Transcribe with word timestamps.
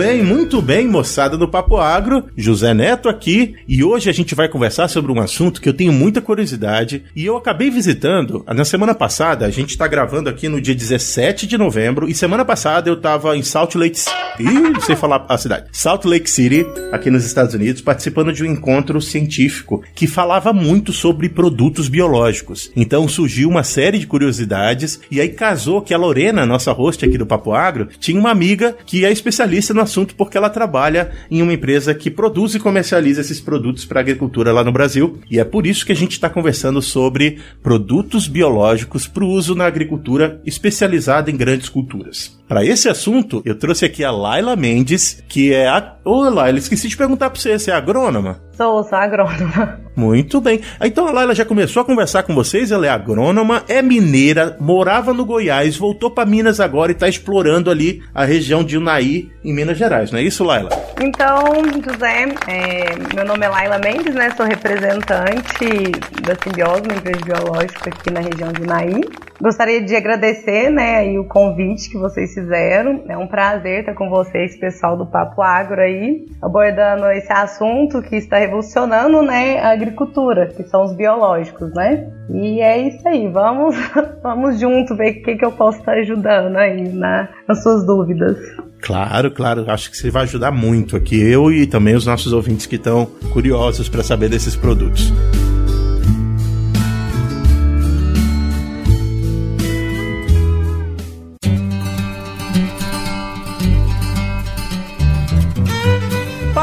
bem, 0.00 0.22
muito 0.22 0.62
bem, 0.62 0.88
moçada 0.88 1.36
do 1.36 1.46
Papo 1.46 1.76
Agro. 1.76 2.24
José 2.34 2.72
Neto 2.72 3.06
aqui 3.06 3.56
e 3.68 3.84
hoje 3.84 4.08
a 4.08 4.12
gente 4.14 4.34
vai 4.34 4.48
conversar 4.48 4.88
sobre 4.88 5.12
um 5.12 5.20
assunto 5.20 5.60
que 5.60 5.68
eu 5.68 5.74
tenho 5.74 5.92
muita 5.92 6.22
curiosidade 6.22 7.04
e 7.14 7.26
eu 7.26 7.36
acabei 7.36 7.68
visitando 7.68 8.42
na 8.48 8.64
semana 8.64 8.94
passada. 8.94 9.44
A 9.44 9.50
gente 9.50 9.76
tá 9.76 9.86
gravando 9.86 10.30
aqui 10.30 10.48
no 10.48 10.58
dia 10.58 10.74
17 10.74 11.46
de 11.46 11.58
novembro 11.58 12.08
e 12.08 12.14
semana 12.14 12.46
passada 12.46 12.88
eu 12.88 12.98
tava 12.98 13.36
em 13.36 13.42
Salt 13.42 13.74
Lake 13.74 13.98
City. 13.98 14.16
Ih, 14.38 14.80
sei 14.80 14.96
falar 14.96 15.26
a 15.28 15.36
cidade. 15.36 15.66
Salt 15.70 16.06
Lake 16.06 16.30
City, 16.30 16.64
aqui 16.90 17.10
nos 17.10 17.26
Estados 17.26 17.52
Unidos, 17.52 17.82
participando 17.82 18.32
de 18.32 18.42
um 18.42 18.46
encontro 18.46 19.02
científico 19.02 19.84
que 19.94 20.06
falava 20.06 20.50
muito 20.50 20.94
sobre 20.94 21.28
produtos 21.28 21.90
biológicos. 21.90 22.72
Então 22.74 23.06
surgiu 23.06 23.50
uma 23.50 23.62
série 23.62 23.98
de 23.98 24.06
curiosidades 24.06 24.98
e 25.10 25.20
aí 25.20 25.28
casou 25.28 25.82
que 25.82 25.92
a 25.92 25.98
Lorena, 25.98 26.46
nossa 26.46 26.72
host 26.72 27.04
aqui 27.04 27.18
do 27.18 27.26
Papo 27.26 27.52
Agro, 27.52 27.88
tinha 27.98 28.18
uma 28.18 28.30
amiga 28.30 28.74
que 28.86 29.04
é 29.04 29.12
especialista 29.12 29.74
no 29.74 29.89
assunto 29.90 30.14
porque 30.14 30.38
ela 30.38 30.48
trabalha 30.48 31.10
em 31.30 31.42
uma 31.42 31.52
empresa 31.52 31.94
que 31.94 32.10
produz 32.10 32.54
e 32.54 32.60
comercializa 32.60 33.20
esses 33.20 33.40
produtos 33.40 33.84
para 33.84 34.00
agricultura 34.00 34.52
lá 34.52 34.62
no 34.62 34.72
Brasil. 34.72 35.18
E 35.30 35.38
é 35.38 35.44
por 35.44 35.66
isso 35.66 35.84
que 35.84 35.92
a 35.92 35.96
gente 35.96 36.12
está 36.12 36.30
conversando 36.30 36.80
sobre 36.80 37.38
produtos 37.62 38.28
biológicos 38.28 39.06
para 39.06 39.24
o 39.24 39.28
uso 39.28 39.54
na 39.54 39.66
agricultura 39.66 40.40
especializada 40.46 41.30
em 41.30 41.36
grandes 41.36 41.68
culturas. 41.68 42.39
Para 42.50 42.64
esse 42.64 42.88
assunto, 42.88 43.40
eu 43.44 43.56
trouxe 43.56 43.84
aqui 43.84 44.02
a 44.02 44.10
Laila 44.10 44.56
Mendes, 44.56 45.22
que 45.28 45.54
é 45.54 45.68
a. 45.68 45.94
Ô, 46.04 46.28
Laila, 46.28 46.58
esqueci 46.58 46.88
de 46.88 46.96
perguntar 46.96 47.30
para 47.30 47.40
você, 47.40 47.56
você 47.56 47.70
é 47.70 47.74
agrônoma? 47.74 48.42
Sou, 48.56 48.82
sou 48.82 48.98
agrônoma. 48.98 49.78
Muito 49.94 50.40
bem. 50.40 50.60
Então 50.82 51.06
a 51.06 51.12
Laila 51.12 51.32
já 51.32 51.44
começou 51.44 51.80
a 51.80 51.84
conversar 51.84 52.24
com 52.24 52.34
vocês, 52.34 52.72
ela 52.72 52.84
é 52.84 52.88
agrônoma, 52.88 53.62
é 53.68 53.80
mineira, 53.80 54.56
morava 54.58 55.14
no 55.14 55.24
Goiás, 55.24 55.76
voltou 55.76 56.10
para 56.10 56.28
Minas 56.28 56.58
agora 56.58 56.90
e 56.90 56.94
está 56.94 57.08
explorando 57.08 57.70
ali 57.70 58.02
a 58.12 58.24
região 58.24 58.64
de 58.64 58.76
Unaí, 58.76 59.30
em 59.44 59.54
Minas 59.54 59.78
Gerais, 59.78 60.10
não 60.10 60.18
é 60.18 60.24
isso, 60.24 60.42
Laila? 60.42 60.70
Então, 61.00 61.52
José, 61.84 62.34
é, 62.48 63.14
meu 63.14 63.24
nome 63.24 63.46
é 63.46 63.48
Laila 63.48 63.78
Mendes, 63.78 64.12
né? 64.16 64.28
Sou 64.36 64.44
representante 64.44 65.92
da 66.22 66.34
Simbiose, 66.42 66.82
uma 66.82 66.96
empresa 66.96 67.20
biológica 67.24 67.90
aqui 67.90 68.10
na 68.10 68.20
região 68.20 68.52
de 68.52 68.62
Unaí. 68.62 69.29
Gostaria 69.40 69.80
de 69.82 69.96
agradecer, 69.96 70.70
né, 70.70 71.18
o 71.18 71.24
convite 71.24 71.88
que 71.88 71.96
vocês 71.96 72.34
fizeram. 72.34 73.04
É 73.08 73.16
um 73.16 73.26
prazer 73.26 73.80
estar 73.80 73.94
com 73.94 74.10
vocês, 74.10 74.58
pessoal 74.58 74.98
do 74.98 75.06
Papo 75.06 75.40
Agro 75.40 75.80
aí, 75.80 76.26
abordando 76.42 77.06
esse 77.06 77.32
assunto 77.32 78.02
que 78.02 78.16
está 78.16 78.36
revolucionando, 78.36 79.22
né, 79.22 79.58
a 79.60 79.70
agricultura, 79.70 80.48
que 80.48 80.62
são 80.64 80.84
os 80.84 80.94
biológicos, 80.94 81.72
né? 81.72 82.06
E 82.28 82.60
é 82.60 82.86
isso 82.86 83.08
aí, 83.08 83.28
vamos, 83.28 83.74
vamos 84.22 84.60
junto 84.60 84.94
ver 84.94 85.10
o 85.10 85.22
que, 85.22 85.36
que 85.36 85.44
eu 85.44 85.52
posso 85.52 85.78
estar 85.78 85.94
ajudando 85.94 86.56
aí 86.56 86.92
na, 86.92 87.30
nas 87.48 87.62
suas 87.62 87.86
dúvidas. 87.86 88.36
Claro, 88.82 89.30
claro, 89.30 89.70
acho 89.70 89.90
que 89.90 89.96
você 89.96 90.10
vai 90.10 90.24
ajudar 90.24 90.50
muito 90.50 90.96
aqui, 90.96 91.18
eu 91.18 91.50
e 91.50 91.66
também 91.66 91.94
os 91.94 92.04
nossos 92.04 92.32
ouvintes 92.34 92.66
que 92.66 92.76
estão 92.76 93.06
curiosos 93.32 93.88
para 93.88 94.02
saber 94.02 94.28
desses 94.28 94.54
produtos. 94.54 95.10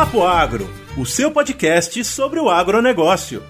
Papo 0.08 0.23
Agro, 0.23 0.69
o 0.95 1.05
seu 1.05 1.30
podcast 1.30 2.02
sobre 2.05 2.39
o 2.39 2.50
agronegócio. 2.50 3.44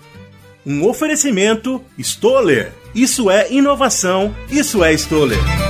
Um 0.65 0.87
oferecimento 0.87 1.83
Stoller. 1.99 2.73
Isso 2.95 3.29
é 3.29 3.51
inovação, 3.53 4.35
isso 4.49 4.83
é 4.83 4.91
Stoller. 4.93 5.66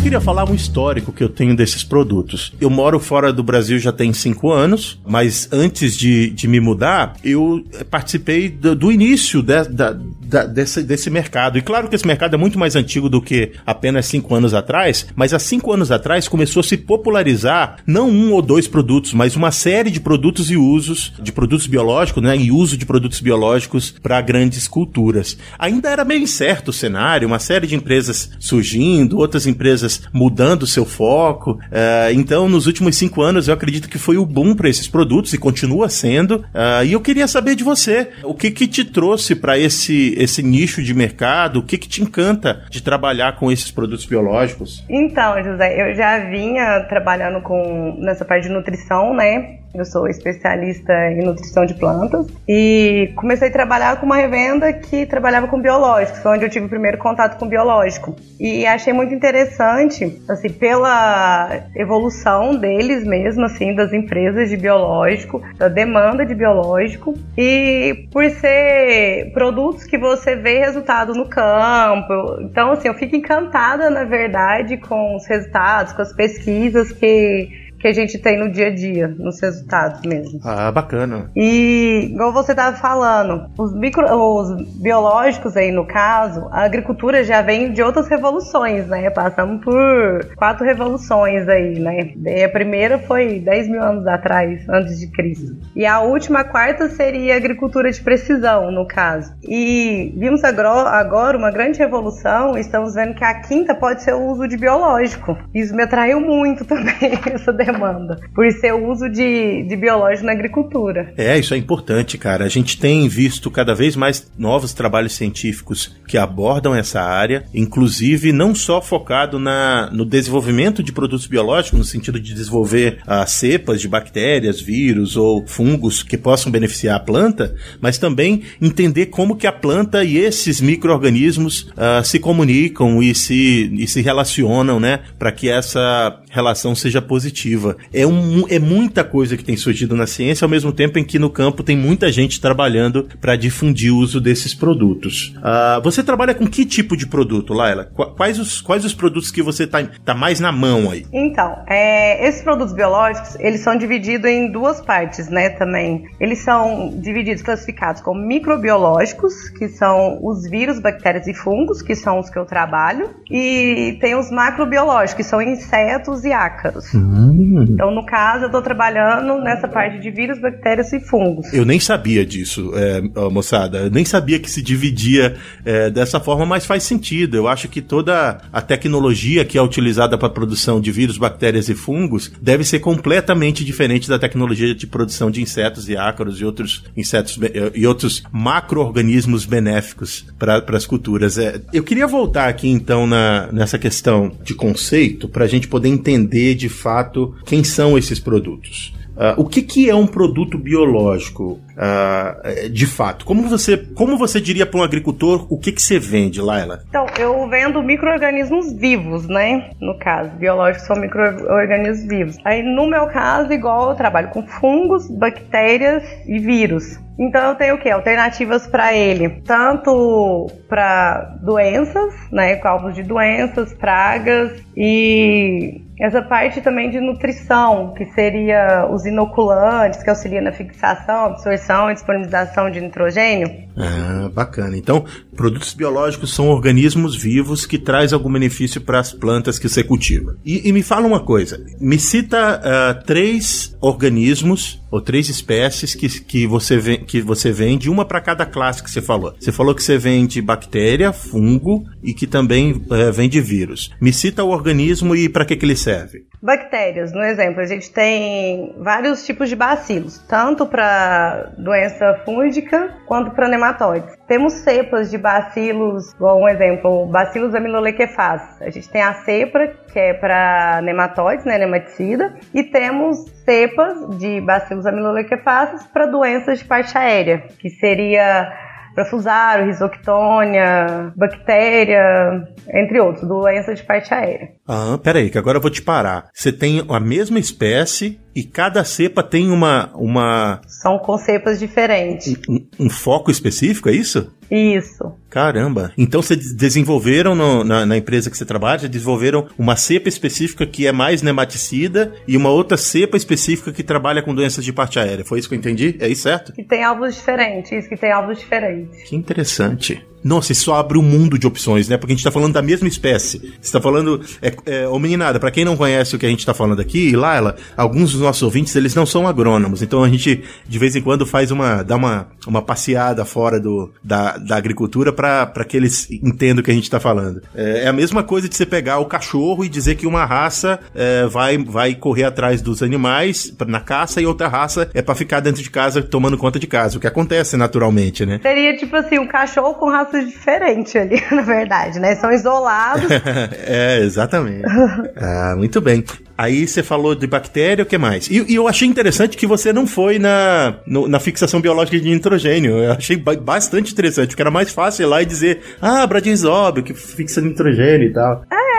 Eu 0.00 0.04
queria 0.04 0.20
falar 0.20 0.48
um 0.48 0.54
histórico 0.54 1.12
que 1.12 1.22
eu 1.22 1.28
tenho 1.28 1.54
desses 1.54 1.84
produtos. 1.84 2.54
Eu 2.58 2.70
moro 2.70 2.98
fora 2.98 3.30
do 3.30 3.42
Brasil 3.42 3.78
já 3.78 3.92
tem 3.92 4.14
cinco 4.14 4.50
anos, 4.50 4.98
mas 5.06 5.46
antes 5.52 5.94
de, 5.94 6.30
de 6.30 6.48
me 6.48 6.58
mudar, 6.58 7.16
eu 7.22 7.62
participei 7.90 8.48
do, 8.48 8.74
do 8.74 8.90
início 8.90 9.42
de, 9.42 9.62
da, 9.64 9.94
da, 10.22 10.46
desse, 10.46 10.82
desse 10.82 11.10
mercado. 11.10 11.58
E 11.58 11.62
claro 11.62 11.86
que 11.86 11.94
esse 11.94 12.06
mercado 12.06 12.32
é 12.32 12.38
muito 12.38 12.58
mais 12.58 12.76
antigo 12.76 13.10
do 13.10 13.20
que 13.20 13.52
apenas 13.66 14.06
cinco 14.06 14.34
anos 14.34 14.54
atrás, 14.54 15.06
mas 15.14 15.34
há 15.34 15.38
cinco 15.38 15.70
anos 15.70 15.90
atrás 15.90 16.26
começou 16.26 16.60
a 16.60 16.64
se 16.64 16.78
popularizar 16.78 17.76
não 17.86 18.08
um 18.08 18.32
ou 18.32 18.40
dois 18.40 18.66
produtos, 18.66 19.12
mas 19.12 19.36
uma 19.36 19.50
série 19.50 19.90
de 19.90 20.00
produtos 20.00 20.50
e 20.50 20.56
usos 20.56 21.12
de 21.20 21.30
produtos 21.30 21.66
biológicos, 21.66 22.22
né? 22.22 22.38
E 22.38 22.50
uso 22.50 22.78
de 22.78 22.86
produtos 22.86 23.20
biológicos 23.20 23.94
para 24.02 24.18
grandes 24.22 24.66
culturas. 24.66 25.36
Ainda 25.58 25.90
era 25.90 26.06
meio 26.06 26.22
incerto 26.22 26.70
o 26.70 26.72
cenário, 26.72 27.28
uma 27.28 27.38
série 27.38 27.66
de 27.66 27.74
empresas 27.74 28.30
surgindo, 28.38 29.18
outras 29.18 29.46
empresas 29.46 29.89
mudando 30.12 30.66
seu 30.66 30.84
foco. 30.84 31.52
Uh, 31.52 32.12
então, 32.12 32.48
nos 32.48 32.66
últimos 32.66 32.96
cinco 32.96 33.22
anos, 33.22 33.48
eu 33.48 33.54
acredito 33.54 33.88
que 33.88 33.98
foi 33.98 34.16
o 34.16 34.26
boom 34.26 34.54
para 34.54 34.68
esses 34.68 34.88
produtos 34.88 35.32
e 35.32 35.38
continua 35.38 35.88
sendo. 35.88 36.44
Uh, 36.54 36.84
e 36.84 36.92
eu 36.92 37.00
queria 37.00 37.26
saber 37.26 37.54
de 37.54 37.64
você, 37.64 38.10
o 38.22 38.34
que 38.34 38.50
que 38.50 38.66
te 38.66 38.84
trouxe 38.84 39.34
para 39.34 39.58
esse, 39.58 40.14
esse 40.16 40.42
nicho 40.42 40.82
de 40.82 40.94
mercado? 40.94 41.60
O 41.60 41.62
que 41.62 41.78
que 41.78 41.88
te 41.88 42.02
encanta 42.02 42.64
de 42.70 42.82
trabalhar 42.82 43.36
com 43.36 43.50
esses 43.50 43.70
produtos 43.70 44.04
biológicos? 44.06 44.84
Então, 44.88 45.42
José, 45.42 45.90
eu 45.90 45.94
já 45.94 46.18
vinha 46.30 46.80
trabalhando 46.88 47.40
com 47.42 47.96
nessa 47.98 48.24
parte 48.24 48.48
de 48.48 48.52
nutrição, 48.52 49.14
né? 49.14 49.59
Eu 49.72 49.84
sou 49.84 50.08
especialista 50.08 50.92
em 51.12 51.24
nutrição 51.24 51.64
de 51.64 51.74
plantas 51.74 52.26
e 52.48 53.12
comecei 53.14 53.48
a 53.48 53.52
trabalhar 53.52 54.00
com 54.00 54.06
uma 54.06 54.16
revenda 54.16 54.72
que 54.72 55.06
trabalhava 55.06 55.46
com 55.46 55.60
biológicos, 55.60 56.24
onde 56.26 56.44
eu 56.44 56.50
tive 56.50 56.66
o 56.66 56.68
primeiro 56.68 56.98
contato 56.98 57.38
com 57.38 57.46
biológico. 57.46 58.16
E 58.38 58.66
achei 58.66 58.92
muito 58.92 59.14
interessante, 59.14 60.20
assim, 60.28 60.48
pela 60.48 61.62
evolução 61.76 62.56
deles 62.56 63.04
mesmo, 63.04 63.44
assim, 63.44 63.72
das 63.74 63.92
empresas 63.92 64.48
de 64.48 64.56
biológico, 64.56 65.40
da 65.56 65.68
demanda 65.68 66.26
de 66.26 66.34
biológico 66.34 67.14
e 67.38 68.08
por 68.10 68.28
ser 68.30 69.30
produtos 69.32 69.84
que 69.84 69.96
você 69.96 70.34
vê 70.34 70.58
resultado 70.58 71.14
no 71.14 71.28
campo. 71.28 72.40
Então, 72.40 72.72
assim, 72.72 72.88
eu 72.88 72.94
fico 72.94 73.14
encantada, 73.14 73.88
na 73.88 74.02
verdade, 74.02 74.76
com 74.78 75.14
os 75.14 75.26
resultados, 75.26 75.92
com 75.92 76.02
as 76.02 76.12
pesquisas 76.12 76.90
que 76.90 77.69
que 77.80 77.88
a 77.88 77.92
gente 77.92 78.18
tem 78.18 78.38
no 78.38 78.50
dia 78.50 78.66
a 78.66 78.74
dia, 78.74 79.08
nos 79.08 79.40
resultados 79.40 80.02
mesmo. 80.02 80.38
Ah, 80.44 80.70
bacana. 80.70 81.30
E, 81.34 82.10
igual 82.12 82.32
você 82.32 82.52
estava 82.52 82.76
falando, 82.76 83.50
os, 83.56 83.74
micro, 83.74 84.04
os 84.04 84.76
biológicos 84.76 85.56
aí, 85.56 85.72
no 85.72 85.86
caso, 85.86 86.46
a 86.52 86.62
agricultura 86.62 87.24
já 87.24 87.40
vem 87.40 87.72
de 87.72 87.82
outras 87.82 88.06
revoluções, 88.06 88.86
né? 88.86 89.08
Passamos 89.10 89.64
por 89.64 90.34
quatro 90.36 90.64
revoluções 90.64 91.48
aí, 91.48 91.78
né? 91.78 92.12
E 92.26 92.44
a 92.44 92.48
primeira 92.48 92.98
foi 92.98 93.40
10 93.40 93.68
mil 93.68 93.82
anos 93.82 94.06
atrás, 94.06 94.68
antes 94.68 95.00
de 95.00 95.06
Cristo. 95.06 95.56
E 95.74 95.86
a 95.86 96.00
última, 96.00 96.40
a 96.40 96.44
quarta, 96.44 96.88
seria 96.88 97.34
a 97.34 97.36
agricultura 97.38 97.90
de 97.90 98.00
precisão, 98.00 98.70
no 98.70 98.86
caso. 98.86 99.32
E 99.42 100.14
vimos 100.18 100.42
agora 100.44 101.38
uma 101.38 101.50
grande 101.50 101.78
revolução, 101.78 102.58
estamos 102.58 102.94
vendo 102.94 103.14
que 103.14 103.24
a 103.24 103.40
quinta 103.40 103.74
pode 103.74 104.02
ser 104.02 104.14
o 104.14 104.26
uso 104.26 104.46
de 104.46 104.56
biológico. 104.56 105.38
Isso 105.54 105.74
me 105.74 105.82
atraiu 105.82 106.20
muito 106.20 106.64
também, 106.66 107.18
essa 107.32 107.52
demanda, 107.72 108.18
por 108.34 108.50
ser 108.52 108.72
o 108.74 108.90
uso 108.90 109.08
de, 109.08 109.62
de 109.64 109.76
biológico 109.76 110.26
na 110.26 110.32
agricultura. 110.32 111.12
É, 111.16 111.38
isso 111.38 111.54
é 111.54 111.56
importante, 111.56 112.18
cara. 112.18 112.44
A 112.44 112.48
gente 112.48 112.78
tem 112.78 113.08
visto 113.08 113.50
cada 113.50 113.74
vez 113.74 113.96
mais 113.96 114.30
novos 114.38 114.72
trabalhos 114.72 115.12
científicos 115.14 115.96
que 116.06 116.18
abordam 116.18 116.74
essa 116.74 117.00
área, 117.00 117.44
inclusive 117.54 118.32
não 118.32 118.54
só 118.54 118.80
focado 118.80 119.38
na, 119.38 119.90
no 119.92 120.04
desenvolvimento 120.04 120.82
de 120.82 120.92
produtos 120.92 121.26
biológicos, 121.26 121.78
no 121.78 121.84
sentido 121.84 122.18
de 122.18 122.34
desenvolver 122.34 122.98
ah, 123.06 123.26
cepas 123.26 123.80
de 123.80 123.88
bactérias, 123.88 124.60
vírus 124.60 125.16
ou 125.16 125.46
fungos 125.46 126.02
que 126.02 126.16
possam 126.16 126.50
beneficiar 126.50 126.96
a 126.96 127.00
planta, 127.00 127.54
mas 127.80 127.98
também 127.98 128.42
entender 128.60 129.06
como 129.06 129.36
que 129.36 129.46
a 129.46 129.52
planta 129.52 130.04
e 130.04 130.18
esses 130.18 130.60
micro-organismos 130.60 131.70
ah, 131.76 132.02
se 132.02 132.18
comunicam 132.18 133.02
e 133.02 133.14
se, 133.14 133.70
e 133.74 133.86
se 133.86 134.00
relacionam, 134.00 134.80
né, 134.80 135.00
para 135.18 135.32
que 135.32 135.48
essa 135.48 136.20
relação 136.30 136.74
seja 136.74 137.02
positiva. 137.02 137.59
É, 137.92 138.06
um, 138.06 138.46
é 138.48 138.58
muita 138.58 139.04
coisa 139.04 139.36
que 139.36 139.44
tem 139.44 139.56
surgido 139.56 139.96
na 139.96 140.06
ciência, 140.06 140.44
ao 140.44 140.48
mesmo 140.48 140.72
tempo 140.72 140.98
em 140.98 141.04
que 141.04 141.18
no 141.18 141.30
campo 141.30 141.62
tem 141.62 141.76
muita 141.76 142.10
gente 142.10 142.40
trabalhando 142.40 143.08
para 143.20 143.36
difundir 143.36 143.92
o 143.92 143.98
uso 143.98 144.20
desses 144.20 144.54
produtos. 144.54 145.34
Uh, 145.38 145.82
você 145.82 146.02
trabalha 146.02 146.34
com 146.34 146.46
que 146.46 146.64
tipo 146.64 146.96
de 146.96 147.06
produto, 147.06 147.52
Laila? 147.52 147.84
Quais 148.16 148.38
os, 148.38 148.60
quais 148.60 148.84
os 148.84 148.94
produtos 148.94 149.30
que 149.30 149.42
você 149.42 149.66
tá, 149.66 149.82
tá 150.04 150.14
mais 150.14 150.40
na 150.40 150.52
mão 150.52 150.90
aí? 150.90 151.06
Então, 151.12 151.62
é, 151.66 152.26
esses 152.28 152.42
produtos 152.42 152.74
biológicos, 152.74 153.36
eles 153.40 153.60
são 153.60 153.76
divididos 153.76 154.30
em 154.30 154.50
duas 154.50 154.80
partes, 154.80 155.28
né, 155.28 155.50
também. 155.50 156.04
Eles 156.20 156.38
são 156.40 156.94
divididos, 157.00 157.42
classificados 157.42 158.00
como 158.02 158.20
microbiológicos, 158.20 159.48
que 159.50 159.68
são 159.68 160.18
os 160.22 160.48
vírus, 160.48 160.80
bactérias 160.80 161.26
e 161.26 161.34
fungos, 161.34 161.82
que 161.82 161.94
são 161.94 162.18
os 162.18 162.30
que 162.30 162.38
eu 162.38 162.44
trabalho, 162.44 163.10
e 163.30 163.98
tem 164.00 164.14
os 164.14 164.30
macrobiológicos, 164.30 165.14
que 165.14 165.24
são 165.24 165.40
insetos 165.42 166.24
e 166.24 166.32
ácaros. 166.32 166.94
Hum. 166.94 167.49
Hum. 167.50 167.64
Então, 167.68 167.90
no 167.90 168.06
caso, 168.06 168.44
eu 168.44 168.46
estou 168.46 168.62
trabalhando 168.62 169.42
nessa 169.42 169.66
parte 169.66 169.98
de 169.98 170.08
vírus, 170.08 170.40
bactérias 170.40 170.92
e 170.92 171.00
fungos. 171.00 171.52
Eu 171.52 171.64
nem 171.64 171.80
sabia 171.80 172.24
disso, 172.24 172.70
é, 172.76 173.00
moçada. 173.28 173.78
Eu 173.78 173.90
nem 173.90 174.04
sabia 174.04 174.38
que 174.38 174.48
se 174.48 174.62
dividia 174.62 175.36
é, 175.64 175.90
dessa 175.90 176.20
forma, 176.20 176.46
mas 176.46 176.64
faz 176.64 176.84
sentido. 176.84 177.36
Eu 177.36 177.48
acho 177.48 177.68
que 177.68 177.82
toda 177.82 178.38
a 178.52 178.62
tecnologia 178.62 179.44
que 179.44 179.58
é 179.58 179.62
utilizada 179.62 180.16
para 180.16 180.28
a 180.28 180.30
produção 180.30 180.80
de 180.80 180.92
vírus, 180.92 181.18
bactérias 181.18 181.68
e 181.68 181.74
fungos 181.74 182.30
deve 182.40 182.62
ser 182.62 182.78
completamente 182.78 183.64
diferente 183.64 184.08
da 184.08 184.18
tecnologia 184.18 184.72
de 184.72 184.86
produção 184.86 185.28
de 185.28 185.42
insetos 185.42 185.88
e 185.88 185.96
ácaros 185.96 186.40
e 186.40 186.44
outros 186.44 186.84
insetos 186.96 187.38
e 187.74 187.86
outros 187.86 188.22
macro-organismos 188.30 189.44
benéficos 189.44 190.24
para 190.38 190.64
as 190.76 190.86
culturas. 190.86 191.36
É, 191.36 191.60
eu 191.72 191.82
queria 191.82 192.06
voltar 192.06 192.48
aqui 192.48 192.68
então 192.68 193.06
na, 193.06 193.48
nessa 193.50 193.78
questão 193.78 194.30
de 194.44 194.54
conceito 194.54 195.28
para 195.28 195.44
a 195.44 195.48
gente 195.48 195.66
poder 195.66 195.88
entender 195.88 196.54
de 196.54 196.68
fato 196.68 197.34
quem 197.44 197.64
são 197.64 197.96
esses 197.96 198.18
produtos. 198.18 198.92
Uh, 199.16 199.40
o 199.40 199.44
que, 199.44 199.62
que 199.62 199.90
é 199.90 199.94
um 199.94 200.06
produto 200.06 200.56
biológico, 200.56 201.60
uh, 201.76 202.70
de 202.70 202.86
fato? 202.86 203.24
Como 203.24 203.42
você, 203.48 203.76
como 203.76 204.16
você 204.16 204.40
diria 204.40 204.64
para 204.64 204.80
um 204.80 204.82
agricultor 204.82 205.46
o 205.50 205.58
que, 205.58 205.72
que 205.72 205.82
você 205.82 205.98
vende, 205.98 206.40
Laila? 206.40 206.82
Então, 206.88 207.06
eu 207.18 207.48
vendo 207.48 207.82
micro-organismos 207.82 208.72
vivos, 208.72 209.28
né? 209.28 209.70
No 209.80 209.98
caso, 209.98 210.30
biológicos 210.36 210.86
são 210.86 210.96
micro-organismos 210.96 212.08
vivos. 212.08 212.36
Aí, 212.44 212.62
no 212.62 212.86
meu 212.86 213.08
caso, 213.08 213.52
igual 213.52 213.90
eu 213.90 213.96
trabalho 213.96 214.28
com 214.30 214.46
fungos, 214.46 215.08
bactérias 215.10 216.02
e 216.26 216.38
vírus. 216.38 216.98
Então 217.20 217.50
eu 217.50 217.54
tenho 217.54 217.74
o 217.74 217.78
que? 217.78 217.90
Alternativas 217.90 218.66
para 218.66 218.94
ele, 218.94 219.28
tanto 219.44 220.46
para 220.66 221.36
doenças, 221.42 222.14
né, 222.32 222.58
alvos 222.64 222.94
de 222.94 223.02
doenças, 223.02 223.74
pragas 223.74 224.58
e 224.74 225.82
essa 226.00 226.22
parte 226.22 226.62
também 226.62 226.88
de 226.88 226.98
nutrição, 226.98 227.92
que 227.92 228.06
seria 228.06 228.88
os 228.90 229.04
inoculantes, 229.10 230.02
que 230.02 230.10
auxiliam 230.10 230.42
na 230.42 230.52
fixação, 230.52 231.26
absorção 231.26 231.90
e 231.90 231.94
disponibilização 231.94 232.70
de 232.70 232.80
nitrogênio. 232.80 233.68
Ah, 233.76 234.30
bacana. 234.32 234.76
Então, 234.76 235.04
produtos 235.36 235.74
biológicos 235.74 236.34
são 236.34 236.48
organismos 236.48 237.16
vivos 237.16 237.66
que 237.66 237.78
trazem 237.78 238.16
algum 238.16 238.32
benefício 238.32 238.80
para 238.80 238.98
as 238.98 239.12
plantas 239.12 239.58
que 239.58 239.68
você 239.68 239.82
cultiva. 239.82 240.36
E, 240.44 240.68
e, 240.68 240.72
me 240.72 240.82
fala 240.82 241.06
uma 241.06 241.20
coisa, 241.20 241.60
me 241.80 241.98
cita 241.98 242.60
uh, 242.60 243.04
três 243.04 243.76
organismos 243.80 244.79
ou 244.90 245.00
três 245.00 245.28
espécies 245.28 245.94
que, 245.94 246.08
que, 246.20 246.46
você, 246.46 246.98
que 246.98 247.20
você 247.20 247.52
vende, 247.52 247.90
uma 247.90 248.04
para 248.04 248.20
cada 248.20 248.46
classe 248.46 248.82
que 248.82 248.90
você 248.90 249.00
falou. 249.00 249.34
Você 249.38 249.52
falou 249.52 249.74
que 249.74 249.82
você 249.82 249.98
vende 249.98 250.42
bactéria, 250.42 251.12
fungo 251.12 251.84
e 252.02 252.12
que 252.12 252.26
também 252.26 252.72
uh, 252.72 253.12
vende 253.12 253.40
vírus. 253.40 253.90
Me 254.00 254.12
cita 254.12 254.44
o 254.44 254.50
organismo 254.50 255.14
e 255.14 255.28
para 255.28 255.44
que, 255.44 255.56
que 255.56 255.64
ele 255.64 255.76
serve. 255.76 256.30
Bactérias, 256.42 257.12
no 257.12 257.22
exemplo, 257.22 257.60
a 257.60 257.66
gente 257.66 257.92
tem 257.92 258.74
vários 258.78 259.26
tipos 259.26 259.48
de 259.50 259.54
bacilos, 259.54 260.18
tanto 260.26 260.66
para 260.66 261.52
doença 261.58 262.22
fúngica 262.24 262.96
quanto 263.06 263.32
para 263.32 263.46
nematóides. 263.46 264.16
Temos 264.26 264.54
cepas 264.54 265.10
de 265.10 265.18
bacilos, 265.18 266.14
igual 266.14 266.40
um 266.40 266.48
exemplo, 266.48 267.06
bacilos 267.06 267.54
amilolequefaz. 267.54 268.62
A 268.62 268.70
gente 268.70 268.88
tem 268.88 269.02
a 269.02 269.12
cepa, 269.22 269.68
que 269.92 269.98
é 269.98 270.14
para 270.14 270.80
nematóides, 270.82 271.44
né, 271.44 271.58
nematicida, 271.58 272.34
e 272.54 272.62
temos 272.62 273.18
cepas 273.44 274.16
de 274.18 274.40
bacilos 274.40 274.79
amilolequefazes 274.86 275.86
para 275.86 276.06
doenças 276.06 276.58
de 276.58 276.64
parte 276.64 276.96
aérea, 276.96 277.44
que 277.58 277.70
seria 277.70 278.52
profusário, 278.94 279.66
risoctônia, 279.66 281.12
bactéria, 281.16 282.48
entre 282.72 283.00
outros, 283.00 283.26
doenças 283.26 283.78
de 283.78 283.84
parte 283.84 284.12
aérea. 284.12 284.48
Ah, 284.66 284.98
peraí, 285.02 285.30
que 285.30 285.38
agora 285.38 285.58
eu 285.58 285.62
vou 285.62 285.70
te 285.70 285.82
parar. 285.82 286.28
Você 286.32 286.52
tem 286.52 286.84
a 286.88 287.00
mesma 287.00 287.38
espécie 287.38 288.20
e 288.34 288.42
cada 288.44 288.84
cepa 288.84 289.22
tem 289.22 289.50
uma. 289.50 289.90
uma... 289.94 290.60
São 290.66 290.98
com 290.98 291.16
cepas 291.18 291.58
diferentes. 291.58 292.34
Um, 292.48 292.66
um 292.78 292.90
foco 292.90 293.30
específico, 293.30 293.88
é 293.88 293.92
isso? 293.92 294.32
Isso. 294.50 295.14
Caramba. 295.30 295.92
Então 295.96 296.20
vocês 296.20 296.52
desenvolveram 296.52 297.34
no, 297.36 297.62
na, 297.62 297.86
na, 297.86 297.96
empresa 297.96 298.28
que 298.28 298.36
você 298.36 298.44
trabalha, 298.44 298.88
desenvolveram 298.88 299.46
uma 299.56 299.76
cepa 299.76 300.08
específica 300.08 300.66
que 300.66 300.86
é 300.86 300.92
mais 300.92 301.22
nematicida 301.22 302.12
e 302.26 302.36
uma 302.36 302.50
outra 302.50 302.76
cepa 302.76 303.16
específica 303.16 303.72
que 303.72 303.84
trabalha 303.84 304.22
com 304.22 304.34
doenças 304.34 304.64
de 304.64 304.72
parte 304.72 304.98
aérea. 304.98 305.24
Foi 305.24 305.38
isso 305.38 305.48
que 305.48 305.54
eu 305.54 305.58
entendi? 305.58 305.96
É 306.00 306.08
isso 306.08 306.22
certo? 306.22 306.52
Que 306.52 306.64
tem 306.64 306.82
alvos 306.82 307.14
diferentes, 307.14 307.70
isso 307.70 307.88
que 307.88 307.96
tem 307.96 308.10
alvos 308.10 308.38
diferentes. 308.40 309.08
Que 309.08 309.14
interessante. 309.14 310.04
Nossa, 310.22 310.52
isso 310.52 310.72
abre 310.72 310.98
um 310.98 311.02
mundo 311.02 311.38
de 311.38 311.46
opções, 311.46 311.88
né? 311.88 311.96
Porque 311.96 312.12
a 312.12 312.16
gente 312.16 312.24
tá 312.24 312.30
falando 312.30 312.52
da 312.52 312.62
mesma 312.62 312.88
espécie. 312.88 313.54
Você 313.60 313.72
tá 313.72 313.80
falando. 313.80 314.20
É, 314.42 314.54
é, 314.66 314.88
ô 314.88 314.98
meninada, 314.98 315.40
pra 315.40 315.50
quem 315.50 315.64
não 315.64 315.76
conhece 315.76 316.14
o 316.14 316.18
que 316.18 316.26
a 316.26 316.28
gente 316.28 316.44
tá 316.44 316.54
falando 316.54 316.80
aqui, 316.80 317.16
Laila, 317.16 317.56
alguns 317.76 318.12
dos 318.12 318.20
nossos 318.20 318.42
ouvintes, 318.42 318.74
eles 318.76 318.94
não 318.94 319.06
são 319.06 319.26
agrônomos. 319.26 319.82
Então 319.82 320.04
a 320.04 320.08
gente, 320.08 320.42
de 320.66 320.78
vez 320.78 320.94
em 320.94 321.02
quando, 321.02 321.26
faz 321.26 321.50
uma. 321.50 321.82
dá 321.82 321.96
uma, 321.96 322.28
uma 322.46 322.62
passeada 322.62 323.24
fora 323.24 323.58
do, 323.58 323.92
da, 324.02 324.36
da 324.36 324.56
agricultura 324.56 325.12
para 325.12 325.64
que 325.64 325.76
eles 325.76 326.10
entendam 326.10 326.60
o 326.60 326.64
que 326.64 326.70
a 326.70 326.74
gente 326.74 326.90
tá 326.90 327.00
falando. 327.00 327.42
É, 327.54 327.84
é, 327.84 327.88
a 327.88 327.92
mesma 327.92 328.22
coisa 328.22 328.48
de 328.48 328.56
você 328.56 328.66
pegar 328.66 328.98
o 328.98 329.06
cachorro 329.06 329.64
e 329.64 329.68
dizer 329.68 329.94
que 329.94 330.06
uma 330.06 330.24
raça 330.24 330.80
é, 330.94 331.26
vai, 331.26 331.56
vai 331.58 331.94
correr 331.94 332.24
atrás 332.24 332.60
dos 332.60 332.82
animais 332.82 333.54
na 333.66 333.80
caça 333.80 334.20
e 334.20 334.26
outra 334.26 334.48
raça 334.48 334.90
é 334.94 335.02
para 335.02 335.14
ficar 335.14 335.40
dentro 335.40 335.62
de 335.62 335.70
casa 335.70 336.02
tomando 336.02 336.36
conta 336.36 336.58
de 336.58 336.66
casa. 336.66 336.98
O 336.98 337.00
que 337.00 337.06
acontece 337.06 337.56
naturalmente, 337.56 338.26
né? 338.26 338.40
Seria 338.42 338.76
tipo 338.76 338.94
assim, 338.96 339.18
um 339.18 339.26
cachorro 339.26 339.74
com 339.74 339.88
raça 339.88 340.09
raças 340.10 340.26
diferentes 340.26 340.96
ali, 340.96 341.22
na 341.30 341.42
verdade, 341.42 341.98
né? 341.98 342.14
São 342.16 342.32
isolados. 342.32 343.08
é, 343.66 344.00
exatamente. 344.02 344.64
ah, 345.16 345.54
muito 345.56 345.80
bem. 345.80 346.04
Aí 346.36 346.66
você 346.66 346.82
falou 346.82 347.14
de 347.14 347.26
bactéria, 347.26 347.82
o 347.82 347.86
que 347.86 347.98
mais? 347.98 348.28
E, 348.28 348.44
e, 348.48 348.54
eu 348.54 348.66
achei 348.66 348.88
interessante 348.88 349.36
que 349.36 349.46
você 349.46 349.72
não 349.72 349.86
foi 349.86 350.18
na, 350.18 350.76
no, 350.86 351.06
na 351.06 351.20
fixação 351.20 351.60
biológica 351.60 351.98
de 351.98 352.08
nitrogênio. 352.08 352.78
Eu 352.78 352.92
achei 352.92 353.16
bastante 353.16 353.92
interessante, 353.92 354.28
porque 354.28 354.42
era 354.42 354.50
mais 354.50 354.72
fácil 354.72 355.02
ir 355.02 355.06
lá 355.06 355.22
e 355.22 355.26
dizer, 355.26 355.60
ah, 355.80 356.06
Bradinzóbio, 356.06 356.82
que 356.82 356.94
fixa 356.94 357.42
nitrogênio 357.42 358.08
e 358.08 358.12
tal. 358.12 358.42
É, 358.50 358.69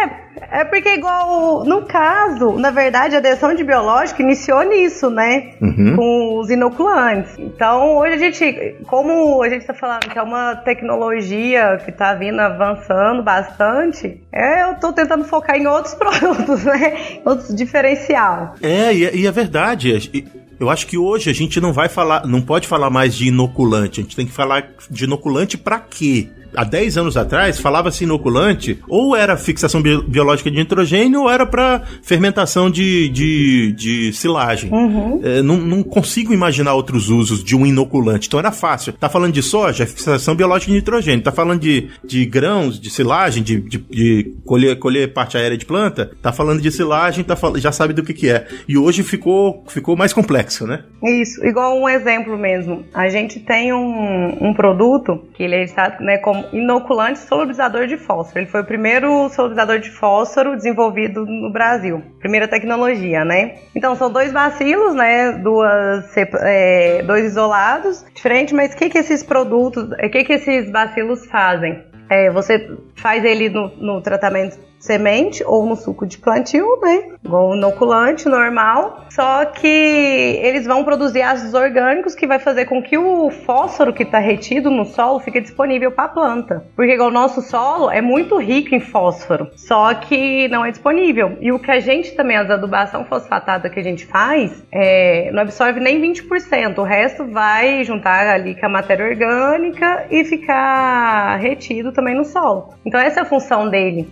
é 0.51 0.65
porque, 0.65 0.89
igual, 0.95 1.63
no 1.63 1.83
caso, 1.83 2.57
na 2.57 2.71
verdade, 2.71 3.15
a 3.15 3.19
adesão 3.19 3.55
de 3.55 3.63
biológico 3.63 4.21
iniciou 4.21 4.61
nisso, 4.63 5.09
né? 5.09 5.53
Uhum. 5.61 5.95
Com 5.95 6.39
os 6.39 6.49
inoculantes. 6.49 7.31
Então, 7.39 7.95
hoje 7.97 8.13
a 8.15 8.17
gente, 8.17 8.75
como 8.85 9.41
a 9.41 9.49
gente 9.49 9.61
está 9.61 9.73
falando 9.73 10.09
que 10.09 10.19
é 10.19 10.21
uma 10.21 10.57
tecnologia 10.57 11.77
que 11.83 11.89
está 11.89 12.13
vindo 12.13 12.39
avançando 12.39 13.23
bastante, 13.23 14.21
é, 14.29 14.63
eu 14.63 14.73
estou 14.73 14.91
tentando 14.91 15.23
focar 15.23 15.55
em 15.55 15.65
outros 15.65 15.93
produtos, 15.95 16.65
né? 16.65 17.19
Outros 17.23 17.55
diferencial. 17.55 18.55
É, 18.61 18.93
e 18.93 19.05
é, 19.05 19.15
e 19.15 19.27
é 19.27 19.31
verdade. 19.31 20.11
Eu 20.59 20.69
acho 20.69 20.85
que 20.85 20.97
hoje 20.97 21.29
a 21.29 21.33
gente 21.33 21.61
não 21.61 21.71
vai 21.71 21.87
falar, 21.87 22.27
não 22.27 22.41
pode 22.41 22.67
falar 22.67 22.89
mais 22.89 23.15
de 23.15 23.29
inoculante. 23.29 24.01
A 24.01 24.03
gente 24.03 24.15
tem 24.17 24.25
que 24.25 24.33
falar 24.33 24.67
de 24.89 25.05
inoculante 25.05 25.57
para 25.57 25.79
quê? 25.79 26.29
Há 26.55 26.63
10 26.63 26.97
anos 26.97 27.17
atrás, 27.17 27.59
falava-se 27.59 28.03
inoculante, 28.03 28.79
ou 28.87 29.15
era 29.15 29.37
fixação 29.37 29.81
bi 29.81 30.01
biológica 30.07 30.49
de 30.49 30.57
nitrogênio, 30.57 31.21
ou 31.21 31.29
era 31.29 31.45
para 31.45 31.81
fermentação 32.01 32.69
de, 32.69 33.09
de, 33.09 33.73
de 33.73 34.13
silagem. 34.13 34.71
Uhum. 34.71 35.21
É, 35.23 35.41
não, 35.41 35.57
não, 35.57 35.83
consigo 35.83 36.33
imaginar 36.33 36.73
outros 36.73 37.09
usos 37.09 37.43
de 37.43 37.55
um 37.55 37.65
inoculante. 37.65 38.27
Então 38.27 38.39
era 38.39 38.51
fácil. 38.51 38.93
Tá 38.93 39.09
falando 39.09 39.33
de 39.33 39.41
soja, 39.41 39.85
fixação 39.85 40.35
biológica 40.35 40.71
de 40.71 40.77
nitrogênio. 40.77 41.23
Tá 41.23 41.31
falando 41.31 41.59
de, 41.59 41.89
de 42.03 42.25
grãos, 42.25 42.79
de 42.79 42.89
silagem, 42.89 43.43
de, 43.43 43.59
de, 43.59 43.77
de 43.77 44.33
colher, 44.45 44.77
colher 44.79 45.13
parte 45.13 45.37
aérea 45.37 45.57
de 45.57 45.65
planta. 45.65 46.11
Tá 46.21 46.31
falando 46.31 46.61
de 46.61 46.71
silagem, 46.71 47.23
tá, 47.23 47.37
já 47.55 47.71
sabe 47.71 47.93
do 47.93 48.03
que, 48.03 48.13
que 48.13 48.29
é. 48.29 48.47
E 48.67 48.77
hoje 48.77 49.03
ficou, 49.03 49.63
ficou 49.67 49.95
mais 49.95 50.13
complexo, 50.13 50.65
né? 50.65 50.83
Isso. 51.03 51.43
Igual 51.45 51.79
um 51.79 51.89
exemplo 51.89 52.37
mesmo. 52.37 52.85
A 52.93 53.09
gente 53.09 53.39
tem 53.39 53.73
um, 53.73 54.37
um 54.49 54.53
produto 54.53 55.23
que 55.33 55.43
ele 55.43 55.63
está 55.63 55.97
né, 55.99 56.17
como 56.17 56.40
inoculante 56.51 57.19
solubilizador 57.19 57.87
de 57.87 57.97
fósforo. 57.97 58.39
Ele 58.39 58.47
foi 58.47 58.61
o 58.61 58.65
primeiro 58.65 59.29
solubilizador 59.29 59.79
de 59.79 59.89
fósforo 59.89 60.55
desenvolvido 60.55 61.25
no 61.25 61.51
Brasil. 61.51 62.01
Primeira 62.19 62.47
tecnologia, 62.47 63.23
né? 63.25 63.55
Então, 63.75 63.95
são 63.95 64.11
dois 64.11 64.31
bacilos, 64.31 64.93
né? 64.93 65.31
Duas, 65.33 66.15
é, 66.17 67.03
dois 67.03 67.25
isolados, 67.25 68.05
diferentes, 68.13 68.53
mas 68.53 68.73
o 68.73 68.77
que, 68.77 68.89
que 68.89 68.97
esses 68.97 69.23
produtos, 69.23 69.91
o 69.91 70.09
que, 70.09 70.23
que 70.23 70.33
esses 70.33 70.71
bacilos 70.71 71.25
fazem? 71.25 71.83
É, 72.09 72.29
você 72.29 72.69
faz 72.95 73.23
ele 73.23 73.49
no, 73.49 73.69
no 73.77 74.01
tratamento 74.01 74.57
semente 74.81 75.43
ou 75.45 75.65
no 75.65 75.75
suco 75.75 76.05
de 76.05 76.17
plantio, 76.17 76.79
né? 76.81 77.11
Igual 77.23 77.55
inoculante 77.55 78.27
normal. 78.27 79.05
Só 79.09 79.45
que 79.45 79.67
eles 79.67 80.65
vão 80.65 80.83
produzir 80.83 81.21
ácidos 81.21 81.53
orgânicos 81.53 82.15
que 82.15 82.25
vai 82.25 82.39
fazer 82.39 82.65
com 82.65 82.81
que 82.81 82.97
o 82.97 83.29
fósforo 83.29 83.93
que 83.93 84.03
está 84.03 84.19
retido 84.19 84.69
no 84.69 84.85
solo 84.85 85.19
fique 85.19 85.39
disponível 85.39 85.91
para 85.91 86.05
a 86.05 86.09
planta. 86.09 86.65
Porque 86.75 86.97
o 86.99 87.11
nosso 87.11 87.41
solo 87.41 87.91
é 87.91 88.01
muito 88.01 88.37
rico 88.37 88.73
em 88.73 88.79
fósforo, 88.79 89.49
só 89.55 89.93
que 89.93 90.47
não 90.47 90.65
é 90.65 90.71
disponível. 90.71 91.37
E 91.39 91.51
o 91.51 91.59
que 91.59 91.69
a 91.69 91.79
gente 91.79 92.15
também, 92.15 92.37
as 92.37 92.49
adubação 92.49 93.05
fosfatada 93.05 93.69
que 93.69 93.79
a 93.79 93.83
gente 93.83 94.05
faz, 94.05 94.63
é, 94.71 95.29
não 95.31 95.41
absorve 95.41 95.79
nem 95.79 96.01
20%. 96.01 96.77
O 96.77 96.83
resto 96.83 97.25
vai 97.25 97.83
juntar 97.83 98.27
ali 98.27 98.59
com 98.59 98.65
a 98.65 98.69
matéria 98.69 99.05
orgânica 99.05 100.07
e 100.09 100.23
ficar 100.23 101.37
retido 101.37 101.91
também 101.91 102.15
no 102.15 102.25
solo. 102.25 102.73
Então 102.85 102.99
essa 102.99 103.19
é 103.19 103.23
a 103.23 103.25
função 103.25 103.69
dele. 103.69 104.09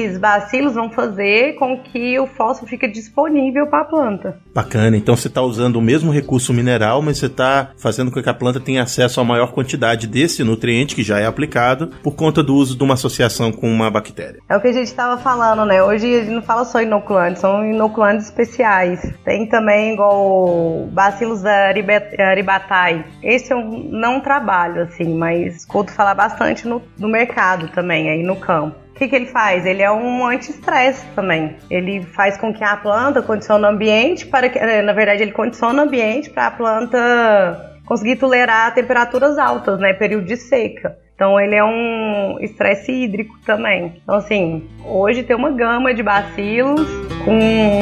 Esses 0.00 0.16
bacilos 0.16 0.74
vão 0.74 0.90
fazer 0.90 1.56
com 1.56 1.78
que 1.78 2.18
o 2.18 2.26
fósforo 2.26 2.70
fique 2.70 2.88
disponível 2.88 3.66
para 3.66 3.82
a 3.82 3.84
planta. 3.84 4.38
Bacana. 4.54 4.96
Então 4.96 5.14
você 5.14 5.28
está 5.28 5.42
usando 5.42 5.76
o 5.76 5.82
mesmo 5.82 6.10
recurso 6.10 6.54
mineral, 6.54 7.02
mas 7.02 7.18
você 7.18 7.26
está 7.26 7.70
fazendo 7.76 8.10
com 8.10 8.22
que 8.22 8.28
a 8.28 8.34
planta 8.34 8.58
tenha 8.58 8.82
acesso 8.82 9.20
a 9.20 9.24
maior 9.24 9.52
quantidade 9.52 10.06
desse 10.06 10.42
nutriente 10.42 10.94
que 10.94 11.02
já 11.02 11.20
é 11.20 11.26
aplicado 11.26 11.88
por 12.02 12.14
conta 12.14 12.42
do 12.42 12.54
uso 12.54 12.76
de 12.76 12.82
uma 12.82 12.94
associação 12.94 13.52
com 13.52 13.70
uma 13.70 13.90
bactéria. 13.90 14.40
É 14.48 14.56
o 14.56 14.60
que 14.60 14.68
a 14.68 14.72
gente 14.72 14.86
estava 14.86 15.20
falando, 15.20 15.66
né? 15.66 15.82
Hoje 15.82 16.14
a 16.14 16.20
gente 16.20 16.34
não 16.34 16.42
fala 16.42 16.64
só 16.64 16.80
inoculantes, 16.80 17.42
são 17.42 17.64
inoculantes 17.64 18.26
especiais. 18.26 19.00
Tem 19.22 19.46
também 19.46 19.92
igual 19.92 20.88
bacilos 20.92 21.42
da 21.42 21.72
Aribatai. 22.18 23.04
Esse 23.22 23.52
eu 23.52 23.60
não 23.60 24.20
trabalho 24.20 24.82
assim, 24.82 25.14
mas 25.14 25.56
escuto 25.56 25.92
falar 25.92 26.14
bastante 26.14 26.66
no, 26.66 26.80
no 26.98 27.08
mercado 27.08 27.68
também, 27.68 28.08
aí 28.08 28.22
no 28.22 28.36
campo. 28.36 28.89
Que, 29.00 29.08
que 29.08 29.16
ele 29.16 29.26
faz? 29.26 29.64
Ele 29.64 29.80
é 29.80 29.90
um 29.90 30.26
anti-estresse 30.26 31.06
também. 31.16 31.56
Ele 31.70 32.02
faz 32.02 32.36
com 32.36 32.52
que 32.52 32.62
a 32.62 32.76
planta 32.76 33.22
condicione 33.22 33.64
o 33.64 33.68
ambiente 33.68 34.26
para 34.26 34.50
que, 34.50 34.58
eh, 34.58 34.82
na 34.82 34.92
verdade, 34.92 35.22
ele 35.22 35.32
condiciona 35.32 35.82
o 35.82 35.86
ambiente 35.86 36.28
para 36.28 36.48
a 36.48 36.50
planta 36.50 37.78
conseguir 37.86 38.16
tolerar 38.16 38.74
temperaturas 38.74 39.38
altas, 39.38 39.80
né? 39.80 39.94
Período 39.94 40.26
de 40.26 40.36
seca. 40.36 40.98
Então 41.14 41.40
ele 41.40 41.54
é 41.54 41.64
um 41.64 42.36
estresse 42.42 42.92
hídrico 42.92 43.38
também. 43.46 43.94
Então 44.02 44.16
assim, 44.16 44.68
hoje 44.84 45.22
tem 45.22 45.34
uma 45.34 45.50
gama 45.50 45.94
de 45.94 46.02
bacilos 46.02 46.86
com 47.24 47.80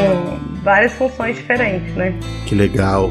várias 0.62 0.92
funções 0.94 1.34
diferentes, 1.34 1.96
né? 1.96 2.14
Que 2.46 2.54
legal. 2.54 3.10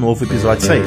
novo 0.00 0.24
episódio 0.24 0.64
sair. 0.64 0.82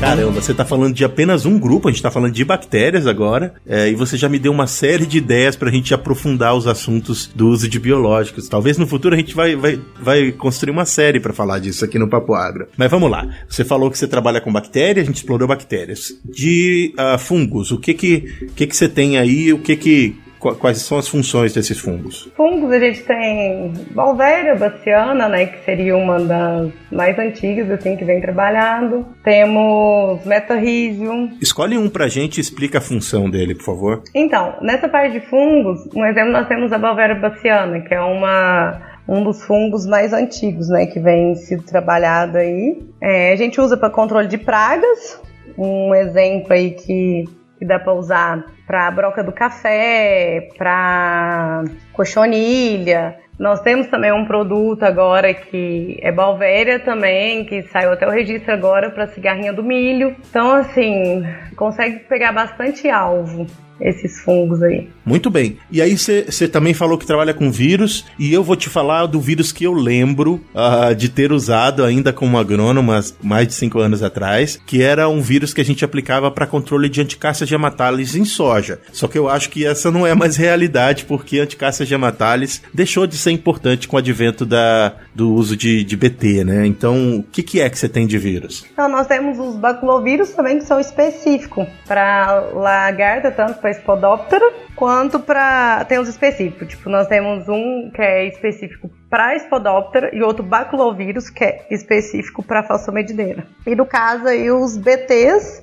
Caramba, 0.00 0.32
você 0.32 0.52
está 0.52 0.66
falando 0.66 0.94
de 0.94 1.02
apenas 1.02 1.46
um 1.46 1.58
grupo, 1.58 1.88
a 1.88 1.90
gente 1.90 1.98
está 1.98 2.10
falando 2.10 2.32
de 2.32 2.44
bactérias 2.44 3.06
agora, 3.06 3.54
é, 3.66 3.88
e 3.88 3.94
você 3.94 4.18
já 4.18 4.28
me 4.28 4.38
deu 4.38 4.52
uma 4.52 4.66
série 4.66 5.06
de 5.06 5.16
ideias 5.16 5.56
para 5.56 5.70
a 5.70 5.72
gente 5.72 5.94
aprofundar 5.94 6.54
os 6.54 6.66
assuntos 6.66 7.30
do 7.34 7.48
uso 7.48 7.66
de 7.68 7.78
biológicos. 7.78 8.46
Talvez 8.46 8.76
no 8.76 8.86
futuro 8.86 9.14
a 9.14 9.18
gente 9.18 9.34
vai, 9.34 9.56
vai, 9.56 9.80
vai 9.98 10.32
construir 10.32 10.72
uma 10.72 10.84
série 10.84 11.20
para 11.20 11.32
falar 11.32 11.58
disso 11.58 11.84
aqui 11.84 11.98
no 11.98 12.06
Papo 12.06 12.34
Agro. 12.34 12.66
Mas 12.76 12.90
vamos 12.90 13.10
lá. 13.10 13.26
Você 13.48 13.64
falou 13.64 13.90
que 13.90 13.96
você 13.96 14.06
trabalha 14.06 14.42
com 14.42 14.52
bactérias, 14.52 15.04
a 15.04 15.06
gente 15.06 15.16
explorou 15.16 15.48
bactérias. 15.48 16.12
De 16.24 16.92
uh, 16.98 17.18
fungos, 17.18 17.70
o 17.70 17.78
que 17.78 17.94
que, 17.94 18.50
que 18.54 18.66
que 18.66 18.76
você 18.76 18.88
tem 18.88 19.16
aí, 19.16 19.52
o 19.54 19.58
que 19.58 19.74
que 19.74 20.16
quais 20.52 20.78
são 20.78 20.98
as 20.98 21.08
funções 21.08 21.52
desses 21.52 21.78
fungos? 21.78 22.30
Fungos 22.36 22.70
a 22.72 22.78
gente 22.78 23.02
tem 23.02 23.72
Valvéria 23.92 24.54
baciana, 24.54 25.28
né, 25.28 25.46
que 25.46 25.64
seria 25.64 25.96
uma 25.96 26.20
das 26.20 26.70
mais 26.92 27.18
antigas, 27.18 27.70
assim, 27.70 27.96
que 27.96 28.04
vem 28.04 28.20
trabalhando. 28.20 29.06
Temos 29.22 30.24
Metarrhizium. 30.24 31.30
Escolhe 31.40 31.78
um 31.78 31.88
pra 31.88 32.08
gente 32.08 32.38
e 32.38 32.40
explica 32.40 32.78
a 32.78 32.80
função 32.80 33.30
dele, 33.30 33.54
por 33.54 33.64
favor. 33.64 34.02
Então, 34.14 34.56
nessa 34.60 34.88
parte 34.88 35.18
de 35.18 35.26
fungos, 35.26 35.88
um 35.94 36.04
exemplo 36.04 36.32
nós 36.32 36.48
temos 36.48 36.72
a 36.72 36.78
Valvéria 36.78 37.14
baciana, 37.14 37.80
que 37.80 37.94
é 37.94 38.00
uma 38.00 38.94
um 39.06 39.22
dos 39.22 39.42
fungos 39.42 39.86
mais 39.86 40.14
antigos, 40.14 40.68
né, 40.68 40.86
que 40.86 40.98
vem 40.98 41.34
sido 41.34 41.62
trabalhado 41.62 42.38
aí. 42.38 42.82
É, 43.02 43.32
a 43.32 43.36
gente 43.36 43.60
usa 43.60 43.76
para 43.76 43.90
controle 43.90 44.28
de 44.28 44.38
pragas. 44.38 45.20
Um 45.58 45.94
exemplo 45.94 46.52
aí 46.52 46.70
que 46.70 47.24
que 47.58 47.64
dá 47.64 47.78
para 47.78 47.94
usar 47.94 48.44
para 48.66 48.90
broca 48.90 49.22
do 49.22 49.32
café, 49.32 50.48
para 50.56 51.64
cochonilha. 51.92 53.16
Nós 53.38 53.60
temos 53.60 53.88
também 53.88 54.12
um 54.12 54.24
produto 54.24 54.84
agora 54.84 55.34
que 55.34 55.98
é 56.00 56.12
Balvéria 56.12 56.78
também, 56.78 57.44
que 57.44 57.62
saiu 57.64 57.92
até 57.92 58.06
o 58.06 58.10
registro 58.10 58.52
agora 58.52 58.90
para 58.90 59.08
cigarrinha 59.08 59.52
do 59.52 59.62
milho. 59.62 60.14
Então, 60.30 60.52
assim, 60.52 61.24
consegue 61.56 61.98
pegar 62.00 62.32
bastante 62.32 62.88
alvo 62.88 63.46
esses 63.80 64.20
fungos 64.20 64.62
aí. 64.62 64.88
Muito 65.04 65.30
bem. 65.30 65.58
E 65.70 65.82
aí 65.82 65.96
você 65.96 66.48
também 66.48 66.72
falou 66.72 66.96
que 66.96 67.06
trabalha 67.06 67.34
com 67.34 67.50
vírus, 67.50 68.04
e 68.18 68.32
eu 68.32 68.42
vou 68.42 68.56
te 68.56 68.68
falar 68.68 69.06
do 69.06 69.20
vírus 69.20 69.52
que 69.52 69.64
eu 69.64 69.72
lembro 69.72 70.40
uh, 70.54 70.94
de 70.94 71.08
ter 71.08 71.32
usado 71.32 71.84
ainda 71.84 72.12
como 72.12 72.38
agrônomo 72.38 72.92
mais 73.22 73.46
de 73.46 73.54
cinco 73.54 73.80
anos 73.80 74.02
atrás, 74.02 74.60
que 74.64 74.82
era 74.82 75.08
um 75.08 75.20
vírus 75.20 75.52
que 75.52 75.60
a 75.60 75.64
gente 75.64 75.84
aplicava 75.84 76.30
para 76.30 76.46
controle 76.46 76.88
de 76.88 77.00
anticáceas 77.00 77.48
gematalis 77.48 78.14
em 78.14 78.24
soja. 78.24 78.53
Só 78.92 79.08
que 79.08 79.18
eu 79.18 79.28
acho 79.28 79.50
que 79.50 79.66
essa 79.66 79.90
não 79.90 80.06
é 80.06 80.14
mais 80.14 80.36
realidade, 80.36 81.04
porque 81.04 81.38
anticáceas 81.38 81.88
gematalis 81.88 82.62
deixou 82.72 83.06
de 83.06 83.16
ser 83.16 83.30
importante 83.30 83.88
com 83.88 83.96
o 83.96 83.98
advento 83.98 84.44
da, 84.44 84.92
do 85.14 85.32
uso 85.32 85.56
de, 85.56 85.84
de 85.84 85.96
BT, 85.96 86.44
né? 86.44 86.66
Então, 86.66 87.18
o 87.18 87.22
que, 87.22 87.42
que 87.42 87.60
é 87.60 87.68
que 87.68 87.78
você 87.78 87.88
tem 87.88 88.06
de 88.06 88.18
vírus? 88.18 88.64
Então, 88.72 88.88
nós 88.88 89.06
temos 89.06 89.38
os 89.38 89.56
baculovírus 89.56 90.30
também 90.30 90.58
que 90.58 90.64
são 90.64 90.80
específicos 90.80 91.66
para 91.86 92.50
lagarta, 92.54 93.30
tanto 93.30 93.60
para 93.60 93.72
Spodoptera, 93.72 94.52
quanto 94.74 95.20
para. 95.20 95.84
Tem 95.84 95.98
os 95.98 96.08
específicos. 96.08 96.68
Tipo, 96.68 96.90
nós 96.90 97.06
temos 97.06 97.48
um 97.48 97.90
que 97.92 98.02
é 98.02 98.28
específico 98.28 98.90
para 99.14 99.38
Spodoptera 99.38 100.10
e 100.12 100.22
outro 100.22 100.42
baculovírus, 100.42 101.30
que 101.30 101.44
é 101.44 101.66
específico 101.70 102.42
para 102.42 102.64
falsomedideira. 102.64 103.46
E 103.64 103.74
no 103.76 103.86
caso 103.86 104.26
aí 104.26 104.50
os 104.50 104.76
BTs, 104.76 105.62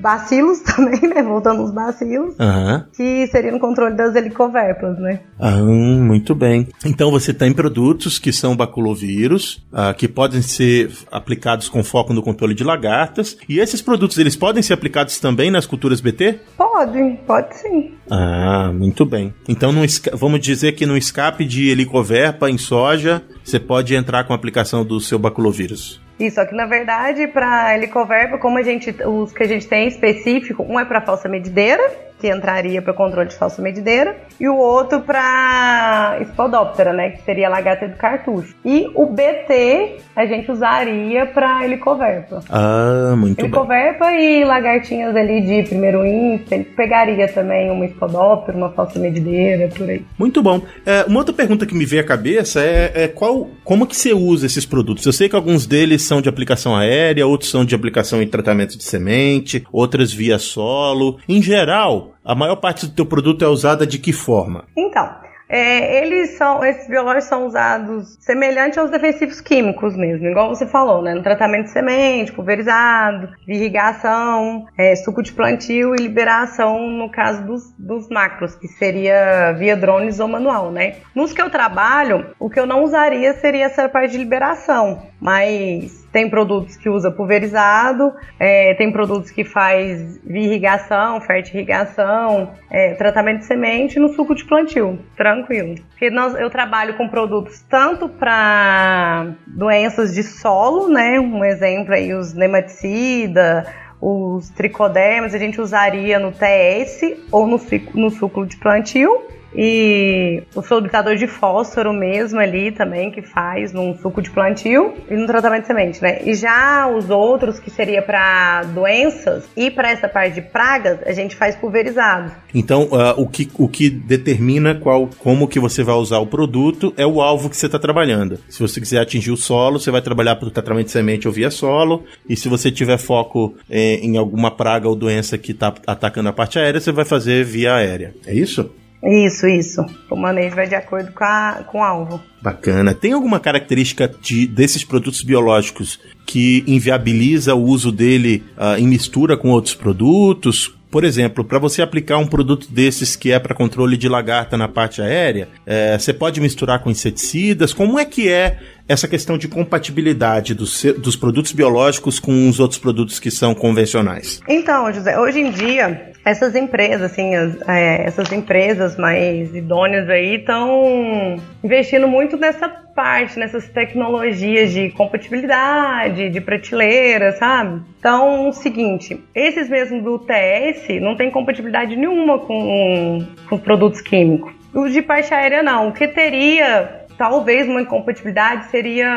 bacilos 0.00 0.60
também, 0.62 1.00
né? 1.00 1.20
Voltando 1.20 1.62
aos 1.62 1.72
bacilos, 1.72 2.36
uhum. 2.38 2.84
que 2.96 3.26
seria 3.26 3.50
no 3.50 3.58
controle 3.58 3.96
das 3.96 4.14
helicoverpas, 4.14 4.96
né? 5.00 5.20
Ah, 5.40 5.56
muito 5.56 6.36
bem. 6.36 6.68
Então 6.84 7.10
você 7.10 7.34
tem 7.34 7.52
produtos 7.52 8.16
que 8.16 8.32
são 8.32 8.56
baculovírus, 8.56 9.66
uh, 9.72 9.92
que 9.96 10.06
podem 10.06 10.40
ser 10.40 10.92
aplicados 11.10 11.68
com 11.68 11.82
foco 11.82 12.12
no 12.12 12.22
controle 12.22 12.54
de 12.54 12.62
lagartas. 12.62 13.36
E 13.48 13.58
esses 13.58 13.82
produtos, 13.82 14.18
eles 14.18 14.36
podem 14.36 14.62
ser 14.62 14.74
aplicados 14.74 15.18
também 15.18 15.50
nas 15.50 15.66
culturas 15.66 16.00
BT? 16.00 16.38
Pode, 16.56 17.18
pode 17.26 17.56
sim. 17.56 17.92
Ah, 18.10 18.70
muito 18.72 19.04
bem. 19.04 19.32
Então 19.48 19.72
vamos 20.12 20.40
dizer 20.40 20.72
que 20.72 20.86
no 20.86 20.96
escape 20.96 21.44
de 21.44 21.70
helicoverpa 21.70 22.50
em 22.50 22.58
soja, 22.58 23.22
você 23.42 23.58
pode 23.58 23.94
entrar 23.94 24.24
com 24.24 24.32
a 24.32 24.36
aplicação 24.36 24.84
do 24.84 25.00
seu 25.00 25.18
baculovírus. 25.18 26.02
Isso, 26.18 26.40
aqui 26.40 26.54
na 26.54 26.66
verdade, 26.66 27.26
para 27.26 27.74
helicoverpa, 27.74 28.38
como 28.38 28.58
a 28.58 28.62
gente, 28.62 28.94
os 29.04 29.32
que 29.32 29.42
a 29.42 29.48
gente 29.48 29.66
tem 29.66 29.88
específico, 29.88 30.62
um 30.62 30.78
é 30.78 30.84
para 30.84 31.00
falsa 31.00 31.28
medideira, 31.28 31.82
que 32.24 32.30
entraria 32.30 32.80
para 32.80 32.94
controle 32.94 33.28
de 33.28 33.34
falsa 33.34 33.60
medideira, 33.60 34.16
e 34.40 34.48
o 34.48 34.56
outro 34.56 35.00
para 35.00 36.18
Spodoptera, 36.30 36.90
né, 36.90 37.10
que 37.10 37.22
seria 37.22 37.48
a 37.48 37.50
lagarta 37.50 37.86
do 37.86 37.96
cartucho. 37.96 38.54
E 38.64 38.90
o 38.94 39.04
BT 39.04 39.98
a 40.16 40.24
gente 40.24 40.50
usaria 40.50 41.26
para 41.26 41.66
helicoverpa. 41.66 42.40
Ah, 42.48 43.14
muito 43.14 43.38
helicoverpa 43.38 44.06
bem. 44.06 44.40
e 44.40 44.44
lagartinhas 44.44 45.14
ali 45.14 45.42
de 45.42 45.68
primeiro 45.68 46.06
índice, 46.06 46.54
ele 46.54 46.64
pegaria 46.64 47.28
também 47.28 47.70
uma 47.70 47.86
Spodoptera, 47.88 48.56
uma 48.56 48.70
falsa 48.70 48.98
medideira, 48.98 49.68
por 49.68 49.86
aí. 49.86 50.02
Muito 50.18 50.42
bom. 50.42 50.62
É, 50.86 51.04
uma 51.06 51.18
outra 51.18 51.34
pergunta 51.34 51.66
que 51.66 51.74
me 51.74 51.84
veio 51.84 52.00
à 52.00 52.06
cabeça 52.06 52.62
é, 52.62 53.04
é 53.04 53.08
qual, 53.08 53.50
como 53.62 53.86
que 53.86 53.94
você 53.94 54.14
usa 54.14 54.46
esses 54.46 54.64
produtos? 54.64 55.04
Eu 55.04 55.12
sei 55.12 55.28
que 55.28 55.36
alguns 55.36 55.66
deles 55.66 56.00
são 56.00 56.22
de 56.22 56.28
aplicação 56.30 56.74
aérea, 56.74 57.26
outros 57.26 57.50
são 57.50 57.66
de 57.66 57.74
aplicação 57.74 58.22
em 58.22 58.26
tratamento 58.26 58.78
de 58.78 58.84
semente, 58.84 59.62
outras 59.70 60.10
via 60.10 60.38
solo. 60.38 61.18
Em 61.28 61.42
geral, 61.42 62.13
a 62.24 62.34
maior 62.34 62.56
parte 62.56 62.86
do 62.86 62.94
teu 62.94 63.06
produto 63.06 63.44
é 63.44 63.48
usada 63.48 63.86
de 63.86 63.98
que 63.98 64.12
forma? 64.12 64.64
Então, 64.76 65.08
é, 65.48 66.02
eles 66.02 66.30
são, 66.30 66.64
esses 66.64 66.88
biológicos 66.88 67.24
são 67.24 67.46
usados 67.46 68.16
semelhante 68.18 68.78
aos 68.78 68.90
defensivos 68.90 69.40
químicos 69.40 69.94
mesmo, 69.94 70.26
igual 70.26 70.48
você 70.48 70.66
falou, 70.66 71.02
né? 71.02 71.14
No 71.14 71.22
tratamento 71.22 71.64
de 71.64 71.70
semente, 71.70 72.32
pulverizado, 72.32 73.28
irrigação, 73.46 74.66
é, 74.76 74.96
suco 74.96 75.22
de 75.22 75.32
plantio 75.32 75.94
e 75.94 75.98
liberação 75.98 76.88
no 76.90 77.10
caso 77.10 77.44
dos, 77.44 77.72
dos 77.78 78.08
macros, 78.08 78.54
que 78.54 78.66
seria 78.66 79.52
via 79.52 79.76
drones 79.76 80.18
ou 80.18 80.28
manual, 80.28 80.70
né? 80.70 80.96
Nos 81.14 81.32
que 81.32 81.42
eu 81.42 81.50
trabalho, 81.50 82.34
o 82.38 82.48
que 82.48 82.58
eu 82.58 82.66
não 82.66 82.82
usaria 82.82 83.34
seria 83.34 83.66
essa 83.66 83.88
parte 83.88 84.12
de 84.12 84.18
liberação, 84.18 85.02
Mas 85.24 86.06
tem 86.12 86.28
produtos 86.28 86.76
que 86.76 86.86
usa 86.86 87.10
pulverizado, 87.10 88.12
é, 88.38 88.74
tem 88.74 88.92
produtos 88.92 89.30
que 89.30 89.42
faz 89.42 90.20
irrigação, 90.26 91.18
fertirrigação, 91.22 92.52
é, 92.70 92.92
tratamento 92.92 93.38
de 93.38 93.46
semente 93.46 93.98
no 93.98 94.10
suco 94.10 94.34
de 94.34 94.44
plantio, 94.44 94.98
tranquilo. 95.16 95.76
Porque 95.88 96.10
nós, 96.10 96.34
eu 96.34 96.50
trabalho 96.50 96.98
com 96.98 97.08
produtos 97.08 97.62
tanto 97.62 98.06
para 98.06 99.28
doenças 99.46 100.12
de 100.12 100.22
solo, 100.22 100.90
né? 100.90 101.18
Um 101.18 101.42
exemplo 101.42 101.94
aí, 101.94 102.12
os 102.12 102.34
nematicida, 102.34 103.64
os 103.98 104.50
tricodermas, 104.50 105.34
a 105.34 105.38
gente 105.38 105.58
usaria 105.58 106.18
no 106.18 106.32
TS 106.32 107.00
ou 107.32 107.46
no, 107.46 107.58
no 107.94 108.10
suco 108.10 108.44
de 108.44 108.58
plantio 108.58 109.22
e 109.54 110.42
o 110.54 110.62
solubilizador 110.62 111.16
de 111.16 111.26
fósforo 111.26 111.92
mesmo 111.92 112.40
ali 112.40 112.72
também, 112.72 113.10
que 113.10 113.22
faz 113.22 113.72
num 113.72 113.96
suco 113.98 114.20
de 114.20 114.30
plantio 114.30 114.94
e 115.10 115.14
no 115.14 115.26
tratamento 115.26 115.62
de 115.62 115.66
semente, 115.68 116.02
né? 116.02 116.20
E 116.24 116.34
já 116.34 116.88
os 116.88 117.10
outros, 117.10 117.58
que 117.58 117.70
seria 117.70 118.02
para 118.02 118.62
doenças 118.74 119.44
e 119.56 119.70
para 119.70 119.90
essa 119.90 120.08
parte 120.08 120.34
de 120.34 120.42
pragas, 120.42 120.98
a 121.06 121.12
gente 121.12 121.36
faz 121.36 121.56
pulverizado. 121.56 122.32
Então, 122.54 122.84
uh, 122.84 123.20
o, 123.20 123.28
que, 123.28 123.50
o 123.58 123.68
que 123.68 123.88
determina 123.90 124.74
qual, 124.74 125.08
como 125.18 125.48
que 125.48 125.60
você 125.60 125.82
vai 125.82 125.94
usar 125.94 126.18
o 126.18 126.26
produto 126.26 126.92
é 126.96 127.06
o 127.06 127.20
alvo 127.20 127.48
que 127.48 127.56
você 127.56 127.66
está 127.66 127.78
trabalhando. 127.78 128.38
Se 128.48 128.60
você 128.60 128.80
quiser 128.80 129.00
atingir 129.00 129.30
o 129.30 129.36
solo, 129.36 129.78
você 129.78 129.90
vai 129.90 130.02
trabalhar 130.02 130.36
para 130.36 130.48
o 130.48 130.50
tratamento 130.50 130.86
de 130.86 130.92
semente 130.92 131.26
ou 131.26 131.34
via 131.34 131.50
solo. 131.50 132.04
E 132.28 132.36
se 132.36 132.48
você 132.48 132.70
tiver 132.70 132.98
foco 132.98 133.54
eh, 133.68 133.98
em 134.02 134.16
alguma 134.16 134.50
praga 134.50 134.88
ou 134.88 134.94
doença 134.94 135.38
que 135.38 135.52
está 135.52 135.72
atacando 135.86 136.28
a 136.28 136.32
parte 136.32 136.58
aérea, 136.58 136.80
você 136.80 136.92
vai 136.92 137.04
fazer 137.04 137.44
via 137.44 137.74
aérea. 137.74 138.14
É 138.26 138.34
isso? 138.34 138.70
Isso, 139.04 139.46
isso. 139.46 139.84
O 140.10 140.16
manejo 140.16 140.56
vai 140.56 140.66
de 140.66 140.74
acordo 140.74 141.12
com, 141.12 141.24
a, 141.24 141.62
com 141.66 141.78
o 141.78 141.82
alvo. 141.82 142.20
Bacana. 142.40 142.94
Tem 142.94 143.12
alguma 143.12 143.38
característica 143.38 144.08
de, 144.08 144.46
desses 144.46 144.82
produtos 144.82 145.22
biológicos 145.22 146.00
que 146.24 146.64
inviabiliza 146.66 147.54
o 147.54 147.62
uso 147.62 147.92
dele 147.92 148.42
uh, 148.56 148.78
em 148.78 148.86
mistura 148.86 149.36
com 149.36 149.50
outros 149.50 149.74
produtos? 149.74 150.74
Por 150.90 151.04
exemplo, 151.04 151.44
para 151.44 151.58
você 151.58 151.82
aplicar 151.82 152.18
um 152.18 152.26
produto 152.26 152.68
desses 152.70 153.16
que 153.16 153.32
é 153.32 153.38
para 153.40 153.52
controle 153.52 153.96
de 153.96 154.08
lagarta 154.08 154.56
na 154.56 154.68
parte 154.68 155.02
aérea, 155.02 155.48
é, 155.66 155.98
você 155.98 156.12
pode 156.12 156.40
misturar 156.40 156.78
com 156.78 156.88
inseticidas? 156.88 157.72
Como 157.72 157.98
é 157.98 158.04
que 158.04 158.28
é 158.28 158.60
essa 158.88 159.08
questão 159.08 159.38
de 159.38 159.48
compatibilidade 159.48 160.54
dos, 160.54 160.82
dos 160.98 161.16
produtos 161.16 161.52
biológicos 161.52 162.18
com 162.18 162.48
os 162.48 162.60
outros 162.60 162.78
produtos 162.78 163.18
que 163.18 163.30
são 163.30 163.54
convencionais? 163.54 164.40
Então, 164.48 164.92
José, 164.92 165.18
hoje 165.18 165.40
em 165.40 165.50
dia 165.50 166.12
essas 166.24 166.54
empresas, 166.54 167.02
assim, 167.02 167.34
as, 167.34 167.68
é, 167.68 168.06
essas 168.06 168.32
empresas 168.32 168.96
mais 168.96 169.54
idôneas 169.54 170.08
aí 170.08 170.36
estão 170.36 171.36
investindo 171.62 172.08
muito 172.08 172.36
nessa 172.38 172.66
parte, 172.68 173.38
nessas 173.38 173.68
tecnologias 173.68 174.72
de 174.72 174.88
compatibilidade, 174.90 176.30
de 176.30 176.40
prateleira, 176.40 177.32
sabe? 177.32 177.82
Então, 177.98 178.48
o 178.48 178.52
seguinte, 178.52 179.22
esses 179.34 179.68
mesmos 179.68 180.02
do 180.02 180.18
TS 180.18 181.00
não 181.02 181.14
tem 181.14 181.30
compatibilidade 181.30 181.94
nenhuma 181.94 182.38
com, 182.38 183.26
com 183.48 183.58
produtos 183.58 184.00
químicos. 184.00 184.54
Os 184.72 184.92
de 184.92 185.02
parte 185.02 185.32
aérea 185.32 185.62
não. 185.62 185.88
O 185.88 185.92
que 185.92 186.08
teria 186.08 187.03
talvez 187.16 187.66
uma 187.68 187.82
incompatibilidade 187.82 188.66
seria 188.70 189.08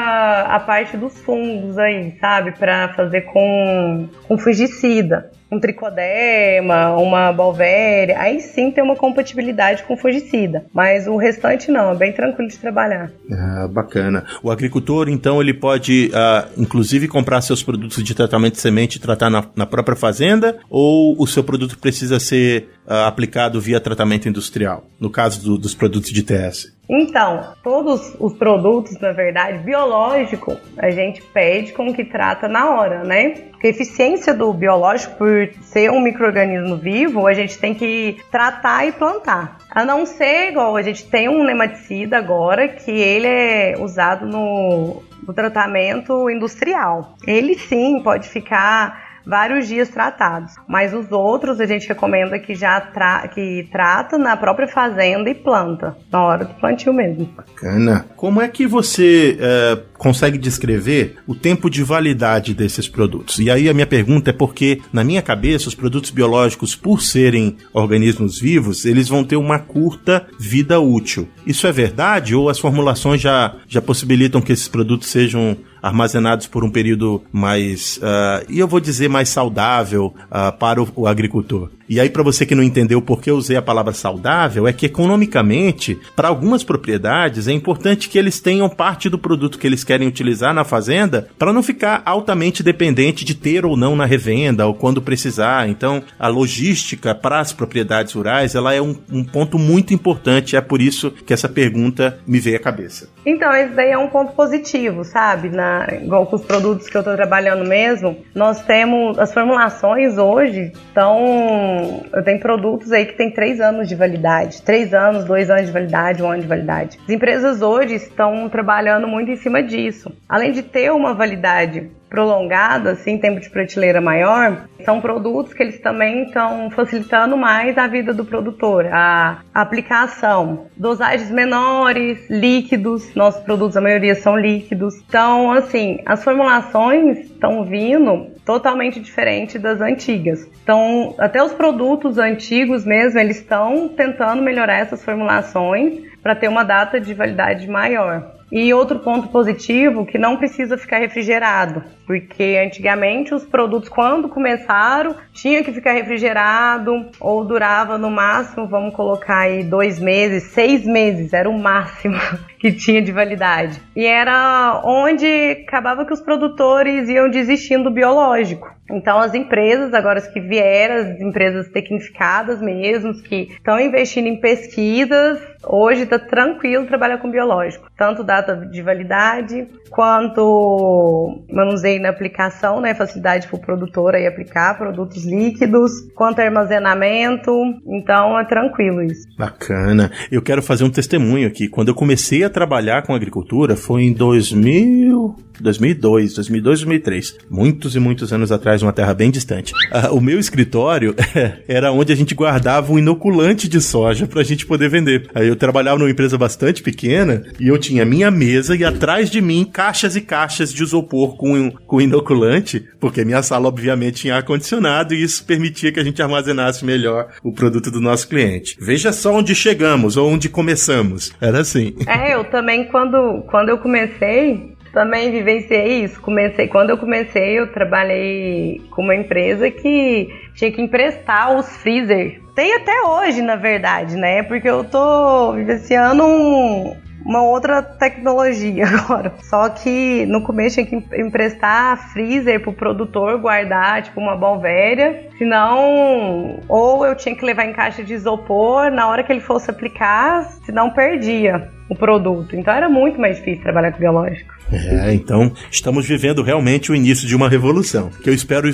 a 0.43 0.59
parte 0.59 0.97
dos 0.97 1.17
fungos 1.21 1.77
aí, 1.77 2.15
sabe? 2.19 2.51
Para 2.51 2.93
fazer 2.93 3.21
com, 3.21 4.07
com 4.27 4.37
fungicida 4.37 5.31
um 5.51 5.59
tricoderma, 5.59 6.95
uma 6.97 7.31
bolvéria, 7.31 8.19
aí 8.19 8.41
sim 8.41 8.69
tem 8.69 8.83
uma 8.83 8.95
compatibilidade 8.95 9.83
com 9.83 9.95
fungicida. 9.95 10.65
Mas 10.73 11.07
o 11.07 11.15
restante 11.15 11.71
não, 11.71 11.91
é 11.91 11.95
bem 11.95 12.11
tranquilo 12.11 12.49
de 12.49 12.57
trabalhar. 12.57 13.11
Ah, 13.31 13.67
bacana. 13.69 14.25
O 14.43 14.51
agricultor, 14.51 15.07
então, 15.07 15.41
ele 15.41 15.53
pode, 15.53 16.11
uh, 16.13 16.61
inclusive, 16.61 17.07
comprar 17.07 17.41
seus 17.41 17.63
produtos 17.63 18.03
de 18.03 18.13
tratamento 18.13 18.55
de 18.55 18.61
semente 18.61 18.97
e 18.97 19.01
tratar 19.01 19.29
na, 19.29 19.45
na 19.55 19.65
própria 19.65 19.95
fazenda? 19.95 20.57
Ou 20.69 21.15
o 21.17 21.25
seu 21.25 21.43
produto 21.43 21.79
precisa 21.79 22.19
ser 22.19 22.67
aplicado 22.87 23.59
via 23.59 23.79
tratamento 23.79 24.29
industrial, 24.29 24.85
no 24.99 25.09
caso 25.09 25.43
do, 25.43 25.57
dos 25.57 25.75
produtos 25.75 26.11
de 26.11 26.23
TS? 26.23 26.75
Então, 26.89 27.53
todos 27.61 28.15
os 28.17 28.33
produtos, 28.33 28.97
na 29.01 29.11
verdade, 29.11 29.57
biológico, 29.57 30.55
a 30.77 30.89
gente 30.89 31.21
pede 31.21 31.73
com 31.73 31.93
que 31.93 32.05
trata 32.05 32.47
na 32.47 32.69
hora, 32.69 33.03
né? 33.03 33.31
Porque 33.51 33.67
a 33.67 33.71
eficiência 33.71 34.33
do 34.33 34.53
biológico, 34.53 35.17
por 35.17 35.49
ser 35.63 35.91
um 35.91 35.99
microorganismo 35.99 36.77
vivo, 36.77 37.27
a 37.27 37.33
gente 37.33 37.57
tem 37.57 37.73
que 37.73 38.17
tratar 38.31 38.87
e 38.87 38.93
plantar. 38.93 39.57
A 39.69 39.83
não 39.83 40.05
ser 40.05 40.51
igual, 40.51 40.77
a 40.77 40.81
gente 40.81 41.05
tem 41.05 41.27
um 41.27 41.43
nematicida 41.43 42.17
agora 42.17 42.69
que 42.69 42.91
ele 42.91 43.27
é 43.27 43.75
usado 43.77 44.25
no, 44.25 45.03
no 45.27 45.33
tratamento 45.33 46.29
industrial. 46.29 47.17
Ele 47.27 47.57
sim 47.57 47.99
pode 48.01 48.29
ficar 48.29 49.06
vários 49.27 49.67
dias 49.67 49.89
tratados. 49.89 50.53
Mas 50.67 50.93
os 50.93 51.11
outros 51.11 51.59
a 51.59 51.65
gente 51.65 51.87
recomenda 51.87 52.39
que 52.39 52.55
já 52.55 52.79
tra 52.79 53.27
que 53.27 53.67
trata 53.71 54.17
na 54.17 54.37
própria 54.37 54.67
fazenda 54.67 55.29
e 55.29 55.35
planta, 55.35 55.97
na 56.11 56.23
hora 56.23 56.45
do 56.45 56.53
plantio 56.55 56.93
mesmo. 56.93 57.25
Bacana. 57.35 58.05
Como 58.15 58.41
é 58.41 58.47
que 58.47 58.65
você 58.65 59.37
é, 59.39 59.79
consegue 59.97 60.37
descrever 60.37 61.17
o 61.27 61.35
tempo 61.35 61.69
de 61.69 61.83
validade 61.83 62.53
desses 62.53 62.87
produtos? 62.87 63.39
E 63.39 63.51
aí 63.51 63.67
a 63.67 63.73
minha 63.73 63.87
pergunta 63.87 64.29
é 64.29 64.33
porque, 64.33 64.81
na 64.93 65.03
minha 65.03 65.21
cabeça, 65.21 65.67
os 65.67 65.75
produtos 65.75 66.11
biológicos, 66.11 66.75
por 66.75 67.01
serem 67.01 67.57
organismos 67.73 68.39
vivos, 68.39 68.85
eles 68.85 69.09
vão 69.09 69.23
ter 69.23 69.35
uma 69.35 69.59
curta 69.59 70.27
vida 70.39 70.79
útil. 70.79 71.27
Isso 71.45 71.67
é 71.67 71.71
verdade? 71.71 72.35
Ou 72.35 72.49
as 72.49 72.59
formulações 72.59 73.19
já, 73.19 73.55
já 73.67 73.81
possibilitam 73.81 74.41
que 74.41 74.53
esses 74.53 74.67
produtos 74.67 75.09
sejam 75.09 75.57
armazenados 75.81 76.47
por 76.47 76.63
um 76.63 76.69
período 76.69 77.23
mais, 77.31 77.97
uh, 77.97 78.45
e 78.49 78.59
eu 78.59 78.67
vou 78.67 78.79
dizer 78.79 79.09
mais 79.09 79.29
saudável 79.29 80.13
uh, 80.25 80.55
para 80.57 80.81
o, 80.81 80.87
o 80.95 81.07
agricultor. 81.07 81.69
E 81.89 81.99
aí, 81.99 82.09
para 82.09 82.23
você 82.23 82.45
que 82.45 82.55
não 82.55 82.63
entendeu 82.63 83.01
por 83.01 83.21
que 83.21 83.31
eu 83.31 83.37
usei 83.37 83.55
a 83.55 83.61
palavra 83.61 83.93
saudável, 83.93 84.67
é 84.67 84.73
que 84.73 84.85
economicamente, 84.85 85.97
para 86.15 86.27
algumas 86.27 86.63
propriedades, 86.63 87.47
é 87.47 87.53
importante 87.53 88.09
que 88.09 88.17
eles 88.17 88.41
tenham 88.41 88.67
parte 88.67 89.09
do 89.09 89.17
produto 89.17 89.57
que 89.57 89.65
eles 89.65 89.85
querem 89.85 90.07
utilizar 90.07 90.53
na 90.53 90.65
fazenda 90.65 91.29
para 91.39 91.53
não 91.53 91.63
ficar 91.63 92.01
altamente 92.05 92.61
dependente 92.61 93.23
de 93.23 93.33
ter 93.33 93.65
ou 93.65 93.77
não 93.77 93.95
na 93.95 94.05
revenda 94.05 94.67
ou 94.67 94.73
quando 94.73 95.01
precisar. 95.01 95.69
Então, 95.69 96.03
a 96.19 96.27
logística 96.27 97.15
para 97.15 97.39
as 97.39 97.53
propriedades 97.53 98.13
rurais 98.13 98.53
ela 98.53 98.73
é 98.73 98.81
um, 98.81 98.95
um 99.11 99.23
ponto 99.23 99.57
muito 99.57 99.93
importante. 99.93 100.57
É 100.57 100.61
por 100.61 100.81
isso 100.81 101.11
que 101.11 101.33
essa 101.33 101.47
pergunta 101.47 102.19
me 102.27 102.39
veio 102.39 102.57
à 102.57 102.59
cabeça. 102.59 103.09
Então, 103.25 103.53
esse 103.53 103.73
daí 103.73 103.91
é 103.91 103.97
um 103.97 104.07
ponto 104.07 104.33
positivo, 104.33 105.03
sabe? 105.03 105.49
Na, 105.49 105.87
igual 106.01 106.25
com 106.25 106.35
os 106.35 106.43
produtos 106.43 106.89
que 106.89 106.97
eu 106.97 107.01
estou 107.01 107.15
trabalhando 107.15 107.67
mesmo, 107.67 108.17
nós 108.35 108.61
temos 108.63 109.17
as 109.19 109.33
formulações 109.33 110.17
hoje 110.17 110.71
estão 110.87 111.76
eu 112.13 112.23
tenho 112.23 112.39
produtos 112.39 112.91
aí 112.91 113.05
que 113.05 113.17
tem 113.17 113.31
três 113.31 113.59
anos 113.59 113.87
de 113.87 113.95
validade, 113.95 114.61
três 114.61 114.93
anos, 114.93 115.25
dois 115.25 115.49
anos 115.49 115.67
de 115.67 115.71
validade, 115.71 116.23
um 116.23 116.31
ano 116.31 116.41
de 116.41 116.47
validade. 116.47 116.97
As 117.03 117.09
empresas 117.09 117.61
hoje 117.61 117.95
estão 117.95 118.49
trabalhando 118.49 119.07
muito 119.07 119.31
em 119.31 119.35
cima 119.35 119.61
disso. 119.63 120.11
Além 120.27 120.51
de 120.51 120.63
ter 120.63 120.91
uma 120.91 121.13
validade 121.13 121.89
prolongada, 122.09 122.91
assim, 122.91 123.17
tempo 123.17 123.39
de 123.39 123.49
prateleira 123.49 123.99
maior, 124.01 124.65
são 124.83 125.01
produtos 125.01 125.53
que 125.53 125.61
eles 125.61 125.79
também 125.79 126.23
estão 126.23 126.69
facilitando 126.71 127.35
mais 127.35 127.77
a 127.77 127.87
vida 127.87 128.13
do 128.13 128.23
produtor, 128.23 128.85
a 128.91 129.39
aplicação, 129.53 130.67
dosagens 130.75 131.29
menores, 131.29 132.29
líquidos, 132.29 133.13
nossos 133.15 133.43
produtos 133.43 133.75
a 133.75 133.81
maioria 133.81 134.15
são 134.15 134.37
líquidos. 134.37 134.95
Então, 135.07 135.51
assim, 135.51 135.99
as 136.05 136.23
formulações 136.23 137.19
estão 137.19 137.65
vindo 137.65 138.27
totalmente 138.45 138.99
diferente 138.99 139.59
das 139.59 139.81
antigas. 139.81 140.47
Então, 140.63 141.15
até 141.19 141.43
os 141.43 141.53
produtos 141.53 142.17
antigos 142.17 142.85
mesmo, 142.85 143.19
eles 143.19 143.37
estão 143.37 143.89
tentando 143.89 144.41
melhorar 144.41 144.77
essas 144.77 145.03
formulações 145.03 146.01
para 146.23 146.35
ter 146.35 146.47
uma 146.47 146.63
data 146.63 146.99
de 146.99 147.13
validade 147.13 147.67
maior. 147.67 148.37
E 148.51 148.73
outro 148.73 148.99
ponto 148.99 149.27
positivo 149.27 150.05
que 150.05 150.17
não 150.17 150.37
precisa 150.37 150.77
ficar 150.77 150.99
refrigerado, 150.99 151.83
porque 152.07 152.57
antigamente 152.65 153.35
os 153.35 153.45
produtos 153.45 153.89
quando 153.89 154.29
começaram 154.29 155.13
tinha 155.33 155.61
que 155.61 155.73
ficar 155.73 155.91
refrigerado 155.91 157.09
ou 157.19 157.43
durava 157.43 157.97
no 157.97 158.09
máximo, 158.09 158.65
vamos 158.65 158.95
colocar 158.95 159.39
aí 159.39 159.61
dois 159.61 159.99
meses, 159.99 160.43
seis 160.43 160.85
meses 160.85 161.33
era 161.33 161.49
o 161.49 161.59
máximo 161.59 162.15
que 162.57 162.71
tinha 162.71 163.01
de 163.01 163.11
validade. 163.11 163.81
E 163.93 164.05
era 164.05 164.81
onde 164.85 165.27
acabava 165.67 166.05
que 166.05 166.13
os 166.13 166.21
produtores 166.21 167.09
iam 167.09 167.29
desistindo 167.29 167.83
do 167.83 167.91
biológico. 167.91 168.77
Então 168.89 169.19
as 169.19 169.33
empresas 169.33 169.93
agora 169.93 170.21
que 170.21 170.39
vieram, 170.39 170.95
as 170.95 171.19
empresas 171.19 171.67
tecnificadas 171.69 172.61
mesmo, 172.61 173.13
que 173.21 173.49
estão 173.51 173.79
investindo 173.79 174.27
em 174.27 174.39
pesquisas, 174.39 175.39
hoje 175.65 176.03
está 176.03 176.17
tranquilo 176.17 176.85
trabalhar 176.85 177.17
com 177.17 177.29
biológico, 177.29 177.89
tanto 177.97 178.23
data 178.23 178.55
de 178.55 178.81
validade 178.81 179.67
quanto 179.89 181.43
manuseio 181.51 181.96
na 181.99 182.09
aplicação, 182.09 182.81
né, 182.81 182.93
facilidade 182.93 183.47
para 183.47 183.57
o 183.57 183.61
produtor 183.61 184.15
aí 184.15 184.27
aplicar 184.27 184.77
produtos 184.77 185.25
líquidos, 185.25 185.91
quanto 186.15 186.39
armazenamento, 186.39 187.51
então 187.87 188.39
é 188.39 188.45
tranquilo 188.45 189.01
isso. 189.01 189.27
Bacana. 189.37 190.11
Eu 190.31 190.41
quero 190.41 190.61
fazer 190.61 190.83
um 190.83 190.89
testemunho 190.89 191.47
aqui. 191.47 191.67
Quando 191.67 191.89
eu 191.89 191.95
comecei 191.95 192.43
a 192.43 192.49
trabalhar 192.49 193.03
com 193.03 193.13
agricultura 193.13 193.75
foi 193.75 194.03
em 194.03 194.13
2000 194.13 195.35
2002, 195.61 196.33
2002, 196.33 196.77
2003. 196.77 197.37
Muitos 197.49 197.95
e 197.95 197.99
muitos 197.99 198.31
anos 198.33 198.51
atrás, 198.51 198.81
uma 198.81 198.93
terra 198.93 199.13
bem 199.13 199.31
distante. 199.31 199.73
Uh, 199.91 200.15
o 200.15 200.21
meu 200.21 200.39
escritório 200.39 201.15
era 201.67 201.91
onde 201.91 202.13
a 202.13 202.15
gente 202.15 202.35
guardava 202.35 202.91
um 202.91 202.99
inoculante 202.99 203.67
de 203.67 203.81
soja 203.81 204.27
pra 204.27 204.43
gente 204.43 204.65
poder 204.65 204.89
vender. 204.89 205.29
Aí 205.33 205.47
eu 205.47 205.55
trabalhava 205.55 205.99
numa 205.99 206.09
empresa 206.09 206.37
bastante 206.37 206.81
pequena 206.81 207.43
e 207.59 207.67
eu 207.67 207.77
tinha 207.77 208.05
minha 208.05 208.29
mesa 208.29 208.75
e 208.75 208.83
atrás 208.83 209.29
de 209.29 209.41
mim 209.41 209.67
caixas 209.71 210.15
e 210.15 210.21
caixas 210.21 210.73
de 210.73 210.83
isopor 210.83 211.37
com, 211.37 211.71
com 211.85 212.01
inoculante, 212.01 212.85
porque 212.99 213.25
minha 213.25 213.43
sala 213.43 213.67
obviamente 213.67 214.21
tinha 214.21 214.35
ar-condicionado 214.35 215.13
e 215.13 215.23
isso 215.23 215.45
permitia 215.45 215.91
que 215.91 215.99
a 215.99 216.03
gente 216.03 216.21
armazenasse 216.21 216.85
melhor 216.85 217.29
o 217.43 217.51
produto 217.51 217.91
do 217.91 218.01
nosso 218.01 218.27
cliente. 218.27 218.77
Veja 218.79 219.11
só 219.11 219.33
onde 219.33 219.55
chegamos 219.55 220.17
ou 220.17 220.29
onde 220.29 220.49
começamos. 220.49 221.31
Era 221.39 221.59
assim. 221.59 221.95
É, 222.07 222.35
eu 222.35 222.43
também 222.45 222.85
quando, 222.85 223.43
quando 223.49 223.69
eu 223.69 223.77
comecei, 223.77 224.76
também 224.91 225.31
vivenciei 225.31 226.03
isso. 226.03 226.21
Comecei, 226.21 226.67
quando 226.67 226.89
eu 226.89 226.97
comecei, 226.97 227.59
eu 227.59 227.71
trabalhei 227.71 228.81
com 228.91 229.01
uma 229.01 229.15
empresa 229.15 229.69
que 229.69 230.27
tinha 230.55 230.71
que 230.71 230.81
emprestar 230.81 231.55
os 231.55 231.77
freezer. 231.77 232.41
Tem 232.55 232.73
até 232.73 233.03
hoje, 233.03 233.41
na 233.41 233.55
verdade, 233.55 234.15
né? 234.15 234.43
Porque 234.43 234.67
eu 234.67 234.83
tô 234.83 235.53
vivenciando 235.53 236.23
um, 236.23 236.95
uma 237.27 237.43
outra 237.43 237.83
tecnologia 237.83 238.85
agora. 238.87 239.33
Só 239.41 239.69
que 239.69 240.25
no 240.25 240.41
começo 240.41 240.75
tinha 240.75 240.85
que 240.85 241.21
emprestar 241.21 242.11
freezer 242.13 242.61
pro 242.61 242.73
produtor 242.73 243.37
guardar, 243.37 244.01
tipo, 244.01 244.19
uma 244.19 244.35
velha. 244.57 245.27
Senão, 245.37 246.59
ou 246.67 247.05
eu 247.05 247.15
tinha 247.15 247.35
que 247.35 247.45
levar 247.45 247.65
em 247.65 247.73
caixa 247.73 248.03
de 248.03 248.13
isopor 248.13 248.89
na 248.89 249.07
hora 249.07 249.23
que 249.23 249.31
ele 249.31 249.41
fosse 249.41 249.69
aplicar, 249.69 250.43
senão 250.65 250.89
perdia 250.89 251.69
o 251.89 251.95
produto. 251.95 252.55
Então 252.55 252.73
era 252.73 252.89
muito 252.89 253.19
mais 253.19 253.37
difícil 253.37 253.63
trabalhar 253.63 253.91
com 253.91 253.99
biológico. 253.99 254.56
É, 254.71 255.13
então 255.13 255.51
estamos 255.71 256.05
vivendo 256.05 256.41
realmente 256.41 256.91
o 256.91 256.95
início 256.95 257.27
de 257.27 257.35
uma 257.35 257.49
revolução. 257.49 258.09
Que 258.23 258.29
eu 258.29 258.33
espero 258.33 258.69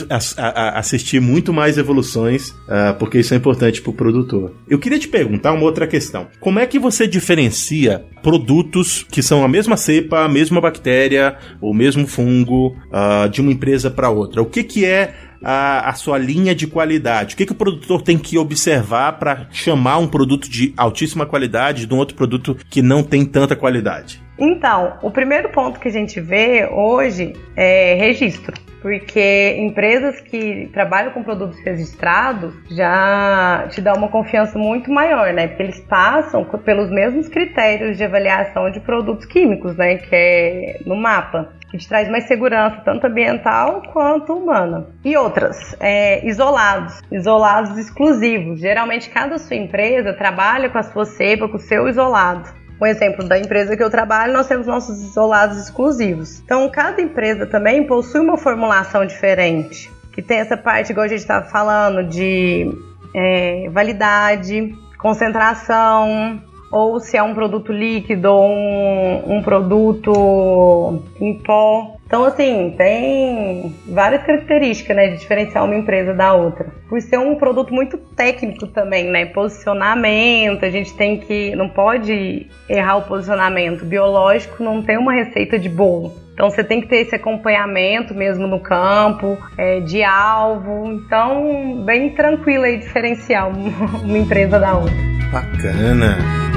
assistir 0.73 1.19
muito 1.19 1.53
mais 1.53 1.77
evoluções, 1.77 2.49
uh, 2.49 2.97
porque 2.97 3.19
isso 3.19 3.33
é 3.33 3.37
importante 3.37 3.81
para 3.81 3.91
o 3.91 3.93
produtor. 3.93 4.53
Eu 4.67 4.79
queria 4.79 4.99
te 4.99 5.07
perguntar 5.07 5.53
uma 5.53 5.63
outra 5.63 5.87
questão. 5.87 6.27
Como 6.39 6.59
é 6.59 6.65
que 6.65 6.79
você 6.79 7.07
diferencia 7.07 8.05
produtos 8.21 9.05
que 9.11 9.21
são 9.21 9.43
a 9.43 9.47
mesma 9.47 9.77
cepa, 9.77 10.23
a 10.23 10.29
mesma 10.29 10.61
bactéria, 10.61 11.37
o 11.61 11.73
mesmo 11.73 12.07
fungo, 12.07 12.75
uh, 12.87 13.29
de 13.29 13.41
uma 13.41 13.51
empresa 13.51 13.91
para 13.91 14.09
outra? 14.09 14.41
O 14.41 14.45
que, 14.45 14.63
que 14.63 14.85
é 14.85 15.13
a, 15.43 15.89
a, 15.89 15.93
sua 15.93 16.17
linha 16.17 16.55
de 16.55 16.65
qualidade? 16.65 17.33
O 17.33 17.37
que, 17.37 17.45
que 17.45 17.51
o 17.51 17.55
produtor 17.55 18.01
tem 18.01 18.17
que 18.17 18.37
observar 18.37 19.19
para 19.19 19.47
chamar 19.51 19.97
um 19.97 20.07
produto 20.07 20.49
de 20.49 20.73
altíssima 20.77 21.25
qualidade 21.25 21.85
de 21.85 21.93
um 21.93 21.97
outro 21.97 22.15
produto 22.15 22.57
que 22.69 22.81
não 22.81 23.03
tem 23.03 23.25
tanta 23.25 23.55
qualidade? 23.55 24.22
Então, 24.37 24.97
o 25.01 25.11
primeiro 25.11 25.49
ponto 25.49 25.79
que 25.79 25.87
a 25.87 25.91
gente 25.91 26.19
vê 26.19 26.67
hoje 26.71 27.33
é 27.55 27.93
registro, 27.95 28.53
porque 28.81 29.55
empresas 29.59 30.19
que 30.19 30.69
trabalham 30.73 31.11
com 31.11 31.23
produtos 31.23 31.57
registrados 31.59 32.53
já 32.69 33.67
te 33.69 33.79
dá 33.79 33.93
uma 33.93 34.09
confiança 34.09 34.57
muito 34.57 34.91
maior, 34.91 35.31
né? 35.33 35.47
Porque 35.47 35.63
eles 35.63 35.79
passam 35.81 36.43
pelos 36.43 36.89
mesmos 36.89 37.29
critérios 37.29 37.97
de 37.97 38.03
avaliação 38.03 38.69
de 38.71 38.79
produtos 38.79 39.25
químicos, 39.25 39.75
né? 39.77 39.97
Que 39.97 40.15
é 40.15 40.79
no 40.85 40.95
mapa 40.95 41.53
que 41.73 41.77
te 41.79 41.87
traz 41.87 42.07
mais 42.07 42.25
segurança, 42.25 42.81
tanto 42.85 43.07
ambiental 43.07 43.81
quanto 43.91 44.33
humana. 44.33 44.85
E 45.03 45.17
outras, 45.17 45.75
é, 45.79 46.23
isolados, 46.27 47.01
isolados 47.11 47.75
exclusivos. 47.79 48.59
Geralmente, 48.59 49.09
cada 49.09 49.39
sua 49.39 49.55
empresa 49.55 50.13
trabalha 50.13 50.69
com 50.69 50.77
a 50.77 50.83
sua 50.83 51.05
cepa, 51.05 51.47
com 51.47 51.57
o 51.57 51.59
seu 51.59 51.87
isolado. 51.89 52.47
Um 52.83 52.85
exemplo 52.85 53.25
da 53.25 53.39
empresa 53.39 53.77
que 53.77 53.81
eu 53.81 53.89
trabalho, 53.89 54.33
nós 54.33 54.45
temos 54.45 54.67
nossos 54.67 55.01
isolados 55.01 55.57
exclusivos. 55.57 56.41
Então, 56.41 56.69
cada 56.69 57.01
empresa 57.01 57.45
também 57.45 57.87
possui 57.87 58.19
uma 58.19 58.35
formulação 58.35 59.05
diferente, 59.05 59.89
que 60.11 60.21
tem 60.21 60.39
essa 60.39 60.57
parte, 60.57 60.91
igual 60.91 61.05
a 61.05 61.07
gente 61.07 61.19
estava 61.19 61.45
falando, 61.45 62.05
de 62.09 62.69
é, 63.15 63.69
validade, 63.69 64.75
concentração, 64.97 66.41
ou 66.69 66.99
se 66.99 67.15
é 67.15 67.23
um 67.23 67.33
produto 67.33 67.71
líquido 67.71 68.29
ou 68.29 68.49
um, 68.49 69.37
um 69.37 69.41
produto 69.41 71.01
em 71.21 71.35
pó. 71.37 71.95
Então, 72.13 72.25
assim, 72.25 72.75
tem 72.77 73.75
várias 73.87 74.21
características, 74.23 74.95
né, 74.95 75.07
de 75.07 75.17
diferenciar 75.17 75.65
uma 75.65 75.75
empresa 75.75 76.13
da 76.13 76.31
outra. 76.31 76.67
Por 76.87 77.01
ser 77.01 77.17
um 77.17 77.33
produto 77.33 77.73
muito 77.73 77.97
técnico 77.97 78.67
também, 78.67 79.09
né, 79.09 79.25
posicionamento, 79.25 80.63
a 80.63 80.69
gente 80.69 80.95
tem 80.95 81.17
que, 81.17 81.55
não 81.55 81.67
pode 81.67 82.45
errar 82.69 82.97
o 82.97 83.01
posicionamento. 83.01 83.83
Biológico 83.83 84.63
não 84.63 84.83
tem 84.83 84.95
uma 84.95 85.11
receita 85.11 85.57
de 85.57 85.67
bolo. 85.67 86.13
Então 86.35 86.51
você 86.51 86.63
tem 86.63 86.81
que 86.81 86.87
ter 86.87 86.97
esse 86.97 87.15
acompanhamento 87.15 88.13
mesmo 88.13 88.45
no 88.45 88.59
campo, 88.59 89.35
é, 89.57 89.79
de 89.79 90.03
alvo. 90.03 90.91
Então, 90.91 91.83
bem 91.83 92.11
tranquilo 92.11 92.65
aí 92.65 92.77
diferenciar 92.77 93.49
uma 94.05 94.17
empresa 94.19 94.59
da 94.59 94.77
outra. 94.77 94.93
Bacana. 95.31 96.52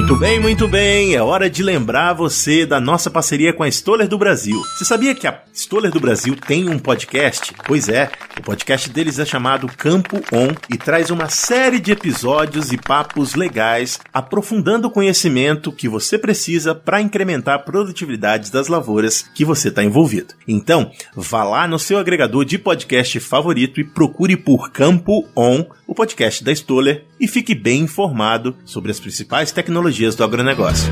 Muito 0.00 0.16
bem, 0.16 0.40
muito 0.40 0.66
bem. 0.66 1.14
É 1.14 1.22
hora 1.22 1.50
de 1.50 1.62
lembrar 1.62 2.14
você 2.14 2.64
da 2.64 2.80
nossa 2.80 3.10
parceria 3.10 3.52
com 3.52 3.62
a 3.62 3.68
Stoller 3.68 4.08
do 4.08 4.16
Brasil. 4.16 4.58
Você 4.74 4.82
sabia 4.82 5.14
que 5.14 5.26
a 5.26 5.42
Stoller 5.52 5.90
do 5.90 6.00
Brasil 6.00 6.34
tem 6.34 6.70
um 6.70 6.78
podcast? 6.78 7.54
Pois 7.66 7.86
é, 7.86 8.10
o 8.38 8.42
podcast 8.42 8.88
deles 8.88 9.18
é 9.18 9.26
chamado 9.26 9.66
Campo 9.68 10.16
On 10.32 10.54
e 10.70 10.78
traz 10.78 11.10
uma 11.10 11.28
série 11.28 11.78
de 11.78 11.92
episódios 11.92 12.72
e 12.72 12.78
papos 12.78 13.34
legais, 13.34 14.00
aprofundando 14.12 14.88
o 14.88 14.90
conhecimento 14.90 15.70
que 15.70 15.86
você 15.86 16.16
precisa 16.16 16.74
para 16.74 17.02
incrementar 17.02 17.56
a 17.56 17.62
produtividade 17.62 18.50
das 18.50 18.68
lavouras 18.68 19.22
que 19.34 19.44
você 19.44 19.68
está 19.68 19.84
envolvido. 19.84 20.32
Então, 20.48 20.90
vá 21.14 21.44
lá 21.44 21.68
no 21.68 21.78
seu 21.78 21.98
agregador 21.98 22.46
de 22.46 22.58
podcast 22.58 23.20
favorito 23.20 23.78
e 23.78 23.84
procure 23.84 24.34
por 24.34 24.70
Campo 24.70 25.28
On, 25.36 25.66
o 25.86 25.94
podcast 25.94 26.42
da 26.42 26.52
Stoller, 26.52 27.04
e 27.20 27.28
fique 27.28 27.54
bem 27.54 27.82
informado 27.82 28.56
sobre 28.64 28.90
as 28.90 28.98
principais 28.98 29.52
tecnologias 29.52 30.14
do 30.14 30.24
agronegócio. 30.24 30.90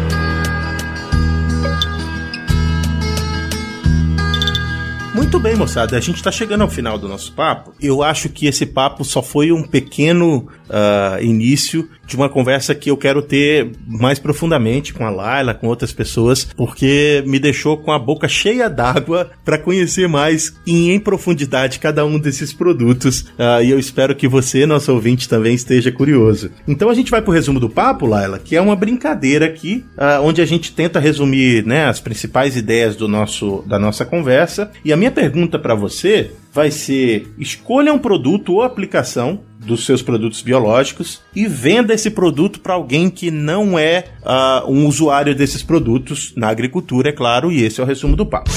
Muito 5.15 5.41
bem, 5.41 5.57
moçada. 5.57 5.97
A 5.97 6.01
gente 6.01 6.17
está 6.17 6.31
chegando 6.31 6.61
ao 6.63 6.71
final 6.71 6.97
do 6.97 7.09
nosso 7.09 7.33
papo. 7.33 7.75
Eu 7.81 8.05
acho 8.05 8.29
que 8.29 8.47
esse 8.47 8.65
papo 8.65 9.05
só 9.05 9.21
foi 9.21 9.51
um 9.51 9.65
pequeno 9.65 10.49
uh, 10.69 11.21
início 11.21 11.89
de 12.09 12.17
uma 12.17 12.29
conversa 12.29 12.75
que 12.75 12.91
eu 12.91 12.97
quero 12.97 13.21
ter 13.23 13.71
mais 13.87 14.19
profundamente 14.19 14.95
com 14.95 15.05
a 15.05 15.11
Laila, 15.11 15.55
com 15.55 15.69
outras 15.69 15.93
pessoas, 15.93 16.45
porque 16.57 17.23
me 17.27 17.39
deixou 17.39 17.77
com 17.77 17.93
a 17.93 17.99
boca 17.99 18.27
cheia 18.27 18.69
d'água 18.69 19.31
para 19.45 19.59
conhecer 19.59 20.09
mais 20.09 20.57
e 20.67 20.91
em 20.91 20.99
profundidade 20.99 21.79
cada 21.79 22.05
um 22.07 22.19
desses 22.19 22.53
produtos. 22.53 23.21
Uh, 23.21 23.63
e 23.63 23.71
eu 23.71 23.79
espero 23.79 24.17
que 24.17 24.27
você, 24.27 24.65
nosso 24.65 24.93
ouvinte, 24.93 25.29
também 25.29 25.55
esteja 25.55 25.93
curioso. 25.93 26.51
Então 26.67 26.89
a 26.89 26.95
gente 26.95 27.11
vai 27.11 27.21
pro 27.21 27.33
resumo 27.33 27.61
do 27.61 27.69
papo, 27.69 28.07
Laila, 28.07 28.39
que 28.39 28.57
é 28.57 28.61
uma 28.61 28.75
brincadeira 28.75 29.45
aqui, 29.45 29.85
uh, 29.97 30.23
onde 30.23 30.41
a 30.41 30.47
gente 30.47 30.73
tenta 30.73 30.99
resumir 30.99 31.65
né, 31.67 31.85
as 31.85 32.01
principais 32.01 32.57
ideias 32.57 32.97
do 32.97 33.07
nosso, 33.07 33.63
da 33.67 33.79
nossa 33.79 34.07
conversa. 34.07 34.71
E 34.83 34.93
a 34.93 34.97
minha 34.97 35.11
pergunta 35.11 35.59
para 35.59 35.75
você 35.75 36.31
vai 36.53 36.71
ser: 36.71 37.29
escolha 37.39 37.93
um 37.93 37.99
produto 37.99 38.55
ou 38.55 38.63
aplicação 38.63 39.41
dos 39.59 39.85
seus 39.85 40.03
produtos 40.03 40.41
biológicos 40.41 41.21
e 41.35 41.47
venda 41.47 41.93
esse 41.93 42.11
produto 42.11 42.61
para 42.61 42.75
alguém 42.75 43.11
que 43.11 43.31
não 43.31 43.79
é 43.79 44.05
uh, 44.23 44.71
um 44.71 44.87
usuário 44.87 45.35
desses 45.35 45.63
produtos 45.63 46.33
na 46.37 46.49
agricultura, 46.49 47.09
é 47.09 47.13
claro, 47.13 47.51
e 47.51 47.63
esse 47.63 47.81
é 47.81 47.85
o 47.85 47.87
resumo 47.87 48.17
do 48.17 48.25
papo. 48.25 48.51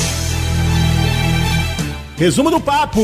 Resumo 2.18 2.52
do 2.52 2.62
papo! 2.62 3.02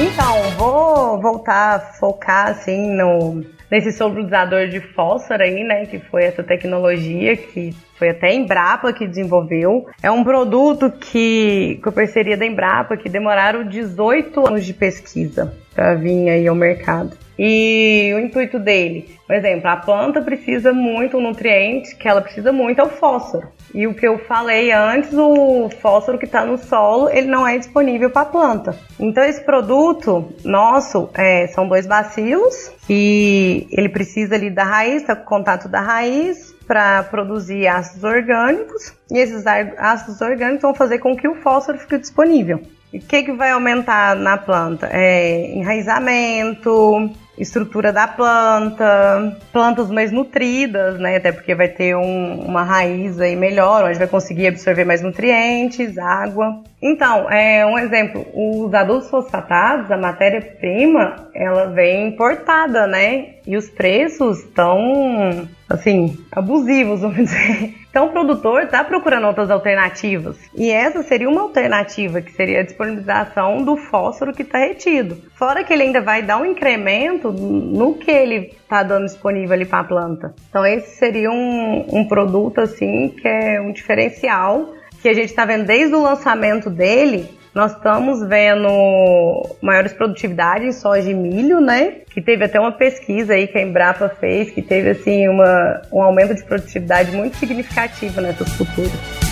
Então, 0.00 0.50
vou 0.58 1.20
voltar 1.20 1.76
a 1.76 1.80
focar 1.80 2.48
assim 2.48 2.96
no 2.96 3.44
nesse 3.70 3.92
solubilizador 3.92 4.68
de 4.68 4.80
fósforo 4.80 5.42
aí, 5.42 5.62
né, 5.62 5.86
que 5.86 5.98
foi 5.98 6.24
essa 6.24 6.42
tecnologia 6.42 7.36
que 7.36 7.74
foi 7.96 8.08
até 8.08 8.28
a 8.28 8.34
Embrapa 8.34 8.92
que 8.92 9.06
desenvolveu. 9.06 9.86
É 10.02 10.10
um 10.10 10.24
produto 10.24 10.90
que, 10.90 11.78
com 11.82 11.90
a 11.90 11.92
parceria 11.92 12.36
da 12.36 12.46
Embrapa, 12.46 12.96
que 12.96 13.08
demoraram 13.08 13.64
18 13.64 14.48
anos 14.48 14.64
de 14.64 14.74
pesquisa 14.74 15.54
para 15.74 15.94
vir 15.94 16.28
aí 16.28 16.46
ao 16.46 16.54
mercado. 16.54 17.16
E 17.42 18.12
o 18.14 18.18
intuito 18.18 18.58
dele, 18.58 19.16
por 19.26 19.34
exemplo, 19.34 19.66
a 19.66 19.76
planta 19.76 20.20
precisa 20.20 20.74
muito, 20.74 21.16
um 21.16 21.22
nutriente 21.22 21.96
que 21.96 22.06
ela 22.06 22.20
precisa 22.20 22.52
muito 22.52 22.82
é 22.82 22.84
o 22.84 22.90
fósforo. 22.90 23.48
E 23.74 23.86
o 23.86 23.94
que 23.94 24.06
eu 24.06 24.18
falei 24.18 24.70
antes, 24.72 25.14
o 25.14 25.70
fósforo 25.80 26.18
que 26.18 26.26
está 26.26 26.44
no 26.44 26.58
solo, 26.58 27.08
ele 27.08 27.28
não 27.28 27.48
é 27.48 27.56
disponível 27.56 28.10
para 28.10 28.22
a 28.22 28.26
planta. 28.26 28.76
Então 28.98 29.24
esse 29.24 29.40
produto 29.42 30.30
nosso 30.44 31.08
é, 31.14 31.46
são 31.46 31.66
dois 31.66 31.86
bacilos 31.86 32.70
e 32.90 33.66
ele 33.70 33.88
precisa 33.88 34.34
ali 34.34 34.50
da 34.50 34.64
raiz, 34.64 35.04
tá 35.04 35.16
com 35.16 35.24
contato 35.24 35.66
da 35.66 35.80
raiz 35.80 36.54
para 36.66 37.04
produzir 37.04 37.66
ácidos 37.68 38.04
orgânicos 38.04 38.92
e 39.10 39.18
esses 39.18 39.46
ácidos 39.46 40.20
orgânicos 40.20 40.60
vão 40.60 40.74
fazer 40.74 40.98
com 40.98 41.16
que 41.16 41.26
o 41.26 41.36
fósforo 41.36 41.78
fique 41.78 41.96
disponível. 41.96 42.60
E 42.92 42.98
o 42.98 43.00
que, 43.00 43.22
que 43.22 43.32
vai 43.32 43.50
aumentar 43.50 44.16
na 44.16 44.36
planta? 44.36 44.88
É 44.92 45.56
enraizamento, 45.56 47.10
estrutura 47.40 47.92
da 47.92 48.06
planta, 48.06 49.36
plantas 49.52 49.90
mais 49.90 50.12
nutridas, 50.12 51.00
né? 51.00 51.16
Até 51.16 51.32
porque 51.32 51.54
vai 51.54 51.68
ter 51.68 51.96
um, 51.96 52.40
uma 52.44 52.62
raiz 52.62 53.18
aí 53.20 53.34
melhor, 53.34 53.84
onde 53.84 53.98
vai 53.98 54.06
conseguir 54.06 54.48
absorver 54.48 54.84
mais 54.84 55.02
nutrientes, 55.02 55.96
água. 55.96 56.62
Então, 56.82 57.30
é 57.30 57.64
um 57.66 57.78
exemplo, 57.78 58.26
os 58.32 58.72
adultos 58.72 59.10
fosfatados, 59.10 59.90
a 59.90 59.98
matéria-prima, 59.98 61.28
ela 61.34 61.66
vem 61.66 62.08
importada, 62.08 62.86
né? 62.86 63.34
E 63.46 63.56
os 63.56 63.68
preços 63.68 64.38
estão, 64.38 65.46
assim, 65.68 66.16
abusivos, 66.32 67.00
vamos 67.02 67.16
dizer. 67.16 67.74
Então 67.90 68.06
o 68.06 68.10
produtor 68.10 68.62
está 68.62 68.84
procurando 68.84 69.26
outras 69.26 69.50
alternativas. 69.50 70.38
E 70.54 70.70
essa 70.70 71.02
seria 71.02 71.28
uma 71.28 71.42
alternativa, 71.42 72.20
que 72.20 72.32
seria 72.32 72.60
a 72.60 72.62
disponibilização 72.62 73.64
do 73.64 73.76
fósforo 73.76 74.32
que 74.32 74.42
está 74.42 74.58
retido. 74.58 75.18
Fora 75.34 75.64
que 75.64 75.72
ele 75.72 75.82
ainda 75.82 76.00
vai 76.00 76.22
dar 76.22 76.38
um 76.38 76.46
incremento 76.46 77.32
no 77.32 77.94
que 77.94 78.10
ele 78.10 78.52
está 78.62 78.84
dando 78.84 79.06
disponível 79.06 79.52
ali 79.52 79.66
para 79.66 79.80
a 79.80 79.84
planta. 79.84 80.34
Então 80.48 80.64
esse 80.64 80.96
seria 80.96 81.32
um, 81.32 81.84
um 81.92 82.04
produto 82.06 82.60
assim 82.60 83.08
que 83.08 83.26
é 83.26 83.60
um 83.60 83.72
diferencial 83.72 84.72
que 85.00 85.08
a 85.08 85.14
gente 85.14 85.30
está 85.30 85.44
vendo 85.44 85.66
desde 85.66 85.94
o 85.94 86.02
lançamento 86.02 86.68
dele 86.70 87.40
nós 87.54 87.72
estamos 87.72 88.20
vendo 88.28 89.56
maiores 89.60 89.92
produtividades 89.92 90.68
em 90.68 90.72
soja 90.72 91.10
e 91.10 91.14
milho, 91.14 91.60
né? 91.60 92.02
Que 92.12 92.20
teve 92.20 92.44
até 92.44 92.60
uma 92.60 92.72
pesquisa 92.72 93.34
aí 93.34 93.48
que 93.48 93.58
a 93.58 93.62
Embrapa 93.62 94.08
fez, 94.08 94.50
que 94.50 94.62
teve 94.62 94.90
assim 94.90 95.28
uma, 95.28 95.82
um 95.92 96.00
aumento 96.00 96.34
de 96.34 96.44
produtividade 96.44 97.10
muito 97.10 97.36
significativo 97.36 98.20
nessas 98.20 98.56
culturas. 98.56 99.29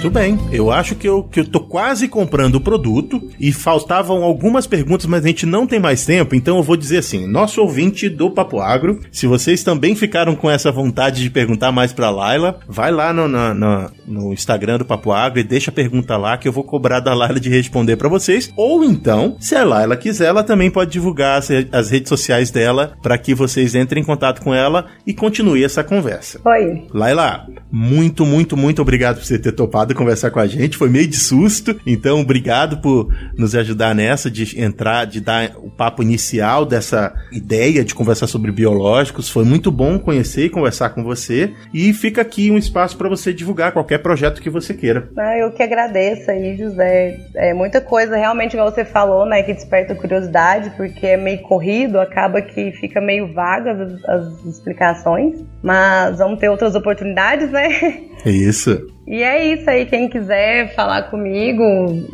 Muito 0.00 0.14
bem. 0.14 0.38
Eu 0.50 0.70
acho 0.70 0.94
que 0.94 1.06
eu, 1.06 1.22
que 1.22 1.40
eu 1.40 1.44
tô 1.44 1.60
quase 1.60 2.08
comprando 2.08 2.54
o 2.54 2.60
produto 2.60 3.28
e 3.38 3.52
faltavam 3.52 4.24
algumas 4.24 4.66
perguntas, 4.66 5.04
mas 5.04 5.22
a 5.22 5.28
gente 5.28 5.44
não 5.44 5.66
tem 5.66 5.78
mais 5.78 6.06
tempo, 6.06 6.34
então 6.34 6.56
eu 6.56 6.62
vou 6.62 6.74
dizer 6.74 6.96
assim: 6.96 7.26
nosso 7.26 7.60
ouvinte 7.60 8.08
do 8.08 8.30
Papo 8.30 8.60
Agro, 8.60 9.00
se 9.12 9.26
vocês 9.26 9.62
também 9.62 9.94
ficaram 9.94 10.34
com 10.34 10.50
essa 10.50 10.72
vontade 10.72 11.22
de 11.22 11.28
perguntar 11.28 11.70
mais 11.70 11.92
pra 11.92 12.08
Laila, 12.08 12.60
vai 12.66 12.90
lá 12.90 13.12
no, 13.12 13.28
no, 13.28 13.52
no, 13.52 13.90
no 14.06 14.32
Instagram 14.32 14.78
do 14.78 14.86
Papo 14.86 15.12
Agro 15.12 15.38
e 15.38 15.44
deixa 15.44 15.70
a 15.70 15.74
pergunta 15.74 16.16
lá 16.16 16.38
que 16.38 16.48
eu 16.48 16.52
vou 16.52 16.64
cobrar 16.64 17.00
da 17.00 17.12
Laila 17.12 17.38
de 17.38 17.50
responder 17.50 17.96
para 17.96 18.08
vocês. 18.08 18.50
Ou 18.56 18.82
então, 18.82 19.36
se 19.38 19.54
a 19.54 19.64
Laila 19.64 19.98
quiser, 19.98 20.28
ela 20.28 20.42
também 20.42 20.70
pode 20.70 20.92
divulgar 20.92 21.38
as, 21.38 21.50
as 21.70 21.90
redes 21.90 22.08
sociais 22.08 22.50
dela 22.50 22.96
para 23.02 23.18
que 23.18 23.34
vocês 23.34 23.74
entrem 23.74 24.02
em 24.02 24.06
contato 24.06 24.40
com 24.40 24.54
ela 24.54 24.86
e 25.06 25.12
continue 25.12 25.62
essa 25.62 25.84
conversa. 25.84 26.40
Oi. 26.42 26.86
Laila, 26.94 27.46
muito, 27.70 28.24
muito, 28.24 28.56
muito 28.56 28.80
obrigado 28.80 29.16
por 29.16 29.26
você 29.26 29.38
ter 29.38 29.52
topado 29.52 29.89
conversar 29.94 30.30
com 30.30 30.40
a 30.40 30.46
gente, 30.46 30.76
foi 30.76 30.88
meio 30.88 31.06
de 31.06 31.16
susto. 31.16 31.78
Então, 31.86 32.20
obrigado 32.20 32.78
por 32.78 33.12
nos 33.36 33.54
ajudar 33.54 33.94
nessa, 33.94 34.30
de 34.30 34.60
entrar, 34.60 35.04
de 35.04 35.20
dar 35.20 35.52
o 35.56 35.70
papo 35.70 36.02
inicial 36.02 36.64
dessa 36.64 37.12
ideia 37.32 37.84
de 37.84 37.94
conversar 37.94 38.26
sobre 38.26 38.52
biológicos. 38.52 39.28
Foi 39.28 39.44
muito 39.44 39.70
bom 39.70 39.98
conhecer 39.98 40.46
e 40.46 40.50
conversar 40.50 40.90
com 40.90 41.02
você. 41.02 41.52
E 41.72 41.92
fica 41.92 42.20
aqui 42.20 42.50
um 42.50 42.58
espaço 42.58 42.96
para 42.96 43.08
você 43.08 43.32
divulgar 43.32 43.72
qualquer 43.72 43.98
projeto 43.98 44.40
que 44.40 44.50
você 44.50 44.74
queira. 44.74 45.08
Ah, 45.16 45.38
eu 45.38 45.52
que 45.52 45.62
agradeço 45.62 46.30
aí, 46.30 46.56
José. 46.56 47.18
É 47.34 47.54
muita 47.54 47.80
coisa, 47.80 48.16
realmente, 48.16 48.56
como 48.56 48.70
você 48.70 48.84
falou, 48.84 49.26
né, 49.26 49.42
que 49.42 49.52
desperta 49.52 49.94
curiosidade, 49.94 50.70
porque 50.76 51.06
é 51.06 51.16
meio 51.16 51.42
corrido, 51.42 51.98
acaba 51.98 52.40
que 52.42 52.72
fica 52.72 53.00
meio 53.00 53.32
vaga 53.32 53.72
as, 53.72 54.04
as 54.04 54.44
explicações. 54.46 55.44
Mas 55.62 56.18
vamos 56.18 56.38
ter 56.38 56.48
outras 56.48 56.74
oportunidades, 56.74 57.50
né? 57.50 57.68
Isso. 58.24 58.86
E 59.10 59.24
é 59.24 59.52
isso 59.52 59.68
aí, 59.68 59.86
quem 59.86 60.08
quiser 60.08 60.72
falar 60.76 61.10
comigo 61.10 61.64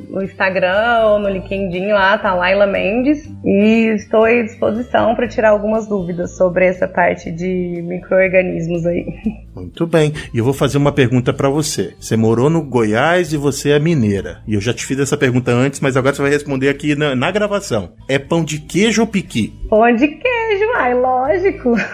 no 0.09 0.23
Instagram 0.23 1.05
ou 1.05 1.19
no 1.19 1.29
LinkedIn 1.29 1.89
lá, 1.89 2.17
tá 2.17 2.33
Laila 2.33 2.67
Mendes. 2.67 3.29
E 3.45 3.95
estou 3.95 4.25
à 4.25 4.43
disposição 4.43 5.15
para 5.15 5.29
tirar 5.29 5.51
algumas 5.51 5.87
dúvidas 5.87 6.39
sobre 6.39 6.65
essa 6.65 6.89
parte 6.89 7.31
de 7.31 7.83
micro-organismos 7.87 8.87
aí. 8.87 9.05
Muito 9.55 9.87
bem. 9.87 10.15
E 10.33 10.39
eu 10.39 10.45
vou 10.45 10.55
fazer 10.55 10.79
uma 10.79 10.91
pergunta 10.91 11.35
para 11.35 11.51
você. 11.51 11.95
Você 12.01 12.17
morou 12.17 12.49
no 12.49 12.63
Goiás 12.63 13.31
e 13.33 13.37
você 13.37 13.73
é 13.73 13.79
mineira. 13.79 14.39
E 14.47 14.55
eu 14.55 14.61
já 14.61 14.73
te 14.73 14.87
fiz 14.87 14.99
essa 14.99 15.19
pergunta 15.19 15.51
antes, 15.51 15.81
mas 15.81 15.99
agora 15.99 16.15
você 16.15 16.23
vai 16.23 16.31
responder 16.31 16.71
aqui 16.71 16.97
na, 16.97 17.15
na 17.15 17.31
gravação. 17.31 17.93
É 18.09 18.19
pão 18.19 18.43
de 18.43 18.59
queijo 18.61 19.03
ou 19.03 19.07
piqui? 19.07 19.53
Pão 19.69 19.95
de 19.95 20.09
queijo, 20.09 20.65
ai, 20.77 20.95
lógico. 20.95 21.75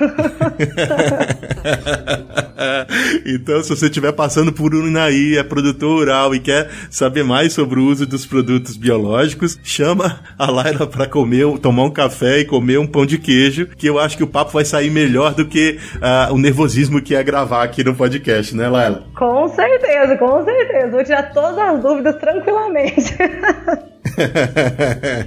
então, 3.27 3.63
se 3.63 3.71
você 3.71 3.91
estiver 4.03 4.13
passando 4.13 4.53
por 4.53 4.75
Unaí, 4.75 5.37
é 5.39 5.45
produtor 5.45 5.99
rural 5.99 6.35
e 6.35 6.41
quer 6.41 6.69
saber 6.91 7.23
mais 7.23 7.53
sobre 7.53 7.79
o 7.79 7.85
uso 7.85 8.05
dos 8.05 8.27
produtos 8.27 8.77
biológicos, 8.77 9.57
chama 9.63 10.21
a 10.37 10.51
Laila 10.51 10.89
para 10.89 11.07
comer, 11.07 11.47
tomar 11.59 11.85
um 11.85 11.91
café 11.91 12.41
e 12.41 12.45
comer 12.45 12.79
um 12.79 12.87
pão 12.87 13.07
de 13.07 13.17
queijo, 13.17 13.69
que 13.77 13.87
eu 13.87 14.01
acho 14.01 14.17
que 14.17 14.25
o 14.25 14.27
papo 14.27 14.51
vai 14.51 14.65
sair 14.65 14.91
melhor 14.91 15.35
do 15.35 15.47
que 15.47 15.79
uh, 15.97 16.35
o 16.35 16.39
nervosismo 16.39 17.01
que 17.01 17.15
é 17.15 17.23
gravar 17.23 17.63
aqui 17.63 17.85
no 17.85 17.95
podcast, 17.95 18.57
né, 18.57 18.69
Laila? 18.69 19.05
Com 19.15 19.49
certeza, 19.49 20.17
com 20.17 20.45
certeza. 20.45 20.91
Vou 20.91 21.05
tirar 21.05 21.33
todas 21.33 21.59
as 21.59 21.81
dúvidas 21.81 22.17
tranquilamente. 22.17 23.15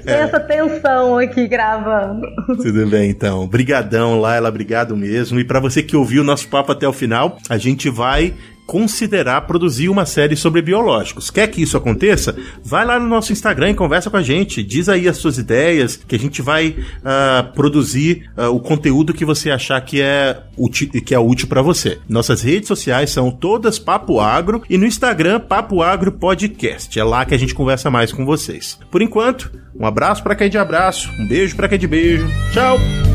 Tem 0.03 0.13
essa 0.13 0.39
tensão 0.39 1.17
aqui 1.17 1.47
gravando. 1.47 2.27
Tudo 2.61 2.85
bem, 2.87 3.09
então. 3.09 3.47
Brigadão, 3.47 4.19
Laila, 4.19 4.49
obrigado 4.49 4.95
mesmo. 4.95 5.39
E 5.39 5.43
para 5.43 5.59
você 5.59 5.81
que 5.81 5.95
ouviu 5.95 6.21
o 6.21 6.25
nosso 6.25 6.47
papo 6.47 6.71
até 6.71 6.87
o 6.87 6.93
final, 6.93 7.37
a 7.49 7.57
gente 7.57 7.89
vai 7.89 8.33
considerar 8.65 9.41
produzir 9.41 9.89
uma 9.89 10.05
série 10.05 10.35
sobre 10.35 10.61
biológicos. 10.61 11.29
Quer 11.29 11.47
que 11.47 11.61
isso 11.61 11.77
aconteça? 11.77 12.35
Vai 12.63 12.85
lá 12.85 12.99
no 12.99 13.07
nosso 13.07 13.31
Instagram 13.31 13.71
e 13.71 13.75
conversa 13.75 14.09
com 14.09 14.17
a 14.17 14.23
gente. 14.23 14.63
Diz 14.63 14.89
aí 14.89 15.07
as 15.07 15.17
suas 15.17 15.37
ideias, 15.37 15.95
que 15.95 16.15
a 16.15 16.19
gente 16.19 16.41
vai 16.41 16.69
uh, 16.69 17.53
produzir 17.53 18.29
uh, 18.37 18.47
o 18.47 18.59
conteúdo 18.59 19.13
que 19.13 19.25
você 19.25 19.51
achar 19.51 19.79
que 19.81 20.01
é 20.01 20.41
útil, 20.57 20.89
que 20.89 21.13
é 21.13 21.19
útil 21.19 21.47
para 21.47 21.61
você. 21.61 21.99
Nossas 22.09 22.41
redes 22.41 22.67
sociais 22.67 23.09
são 23.09 23.31
todas 23.31 23.77
Papo 23.77 24.19
Agro 24.19 24.63
e 24.69 24.77
no 24.77 24.85
Instagram 24.85 25.39
Papo 25.39 25.81
Agro 25.81 26.11
Podcast. 26.11 26.99
É 26.99 27.03
lá 27.03 27.25
que 27.25 27.33
a 27.33 27.39
gente 27.39 27.53
conversa 27.53 27.91
mais 27.91 28.11
com 28.11 28.25
vocês. 28.25 28.79
Por 28.89 29.01
enquanto, 29.01 29.51
um 29.79 29.85
abraço 29.85 30.23
para 30.23 30.35
quem 30.35 30.47
é 30.47 30.49
de 30.49 30.57
abraço, 30.57 31.09
um 31.19 31.27
beijo 31.27 31.55
para 31.55 31.67
quem 31.67 31.75
é 31.75 31.79
de 31.79 31.87
beijo. 31.87 32.27
Tchau. 32.51 33.14